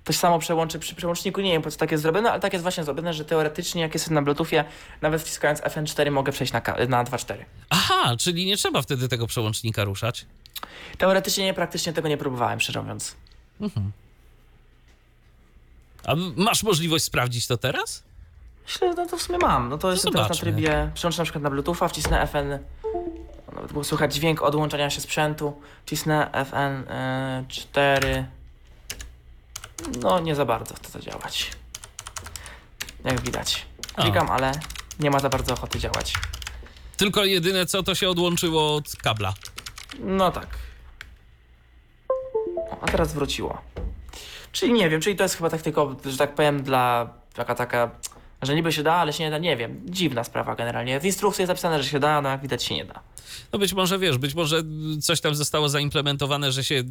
[0.10, 1.42] to się samo przełączy przy przełączniku.
[1.42, 3.94] Nie wiem, po co tak jest zrobione, ale tak jest właśnie zrobione, że teoretycznie, jak
[3.94, 4.66] jest na Bluetoothie,
[5.02, 7.36] nawet wciskając FN4 mogę przejść na, na 2.4.
[7.70, 10.26] Aha, czyli nie trzeba wtedy tego przełącznika ruszać.
[10.98, 13.16] Teoretycznie nie, praktycznie tego nie próbowałem, szczerze mówiąc.
[16.06, 18.04] A masz możliwość sprawdzić to teraz?
[18.66, 19.70] Myślę, no to w sumie mam.
[19.70, 22.60] No to jestem teraz na trybie, przełączę na przykład na Bluetootha, wcisnę FN,
[23.54, 28.26] nawet było słychać dźwięk odłączania się sprzętu, wcisnę FN y, 4.
[30.02, 31.52] No nie za bardzo chce to działać.
[33.04, 33.66] Jak widać.
[33.96, 34.52] Klikam, ale
[35.00, 36.14] nie ma za bardzo ochoty działać.
[36.98, 39.34] Tylko jedyne co, to się odłączyło od kabla.
[40.00, 40.48] No tak.
[42.72, 43.62] O, a teraz wróciło.
[44.52, 47.90] Czyli nie wiem, czyli to jest chyba tak tylko, że tak powiem, dla taka taka,
[48.42, 49.82] że niby się da, ale się nie da, nie wiem.
[49.86, 51.00] Dziwna sprawa generalnie.
[51.00, 53.00] W instrukcji jest zapisane, że się da, no jak widać się nie da.
[53.54, 54.64] No być może, wiesz, być może
[55.02, 56.84] coś tam zostało zaimplementowane, że się y,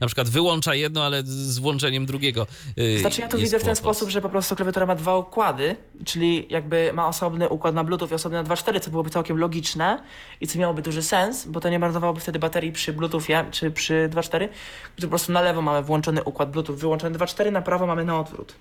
[0.00, 2.46] na przykład wyłącza jedno, ale z włączeniem drugiego.
[2.78, 5.76] y, Znaczy ja to widzę w ten sposób, że po prostu klawiatura ma dwa układy,
[6.04, 10.02] czyli jakby ma osobny układ na Bluetooth i osobny na 2.4, co byłoby całkiem logiczne
[10.40, 14.08] i co miałoby duży sens, bo to nie marnowałoby wtedy baterii przy Bluetoothie czy przy
[14.12, 14.48] 2.4,
[14.96, 18.20] gdzie po prostu na lewo mamy włączony układ Bluetooth, wyłączony 2.4, na prawo mamy na
[18.20, 18.54] odwrót.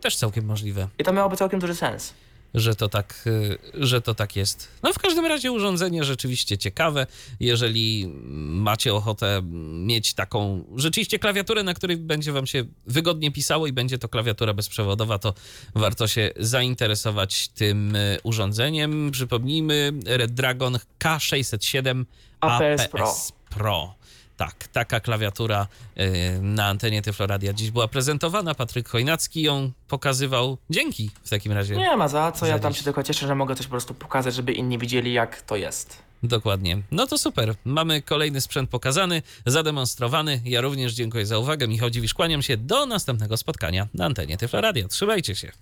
[0.00, 2.14] Też całkiem możliwe, I to miałoby całkiem duży sens.
[2.54, 4.68] Że to, tak, y, że to tak jest.
[4.82, 7.06] No w każdym razie urządzenie rzeczywiście ciekawe.
[7.40, 9.42] Jeżeli macie ochotę
[9.72, 14.54] mieć taką rzeczywiście klawiaturę, na której będzie wam się wygodnie pisało i będzie to klawiatura
[14.54, 15.34] bezprzewodowa, to
[15.74, 19.10] warto się zainteresować tym y, urządzeniem.
[19.10, 22.04] Przypomnijmy, Red Dragon K607
[22.40, 23.99] APS APS Pro.
[24.40, 25.66] Tak, taka klawiatura
[25.98, 28.54] y, na antenie Tyfloradia dziś była prezentowana.
[28.54, 30.58] Patryk Chojnacki ją pokazywał.
[30.70, 31.76] Dzięki w takim razie.
[31.76, 34.34] Nie ma za co, ja tam się tylko cieszę, że mogę coś po prostu pokazać,
[34.34, 36.02] żeby inni widzieli jak to jest.
[36.22, 36.82] Dokładnie.
[36.90, 37.54] No to super.
[37.64, 40.40] Mamy kolejny sprzęt pokazany, zademonstrowany.
[40.44, 41.68] Ja również dziękuję za uwagę.
[41.68, 44.88] Michał Dziwisz, kłaniam się do następnego spotkania na antenie Tyfloradia.
[44.88, 45.52] Trzymajcie się.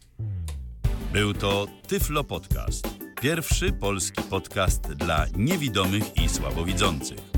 [1.12, 2.89] Był to Tyflo Podcast.
[3.20, 7.38] Pierwszy polski podcast dla niewidomych i słabowidzących.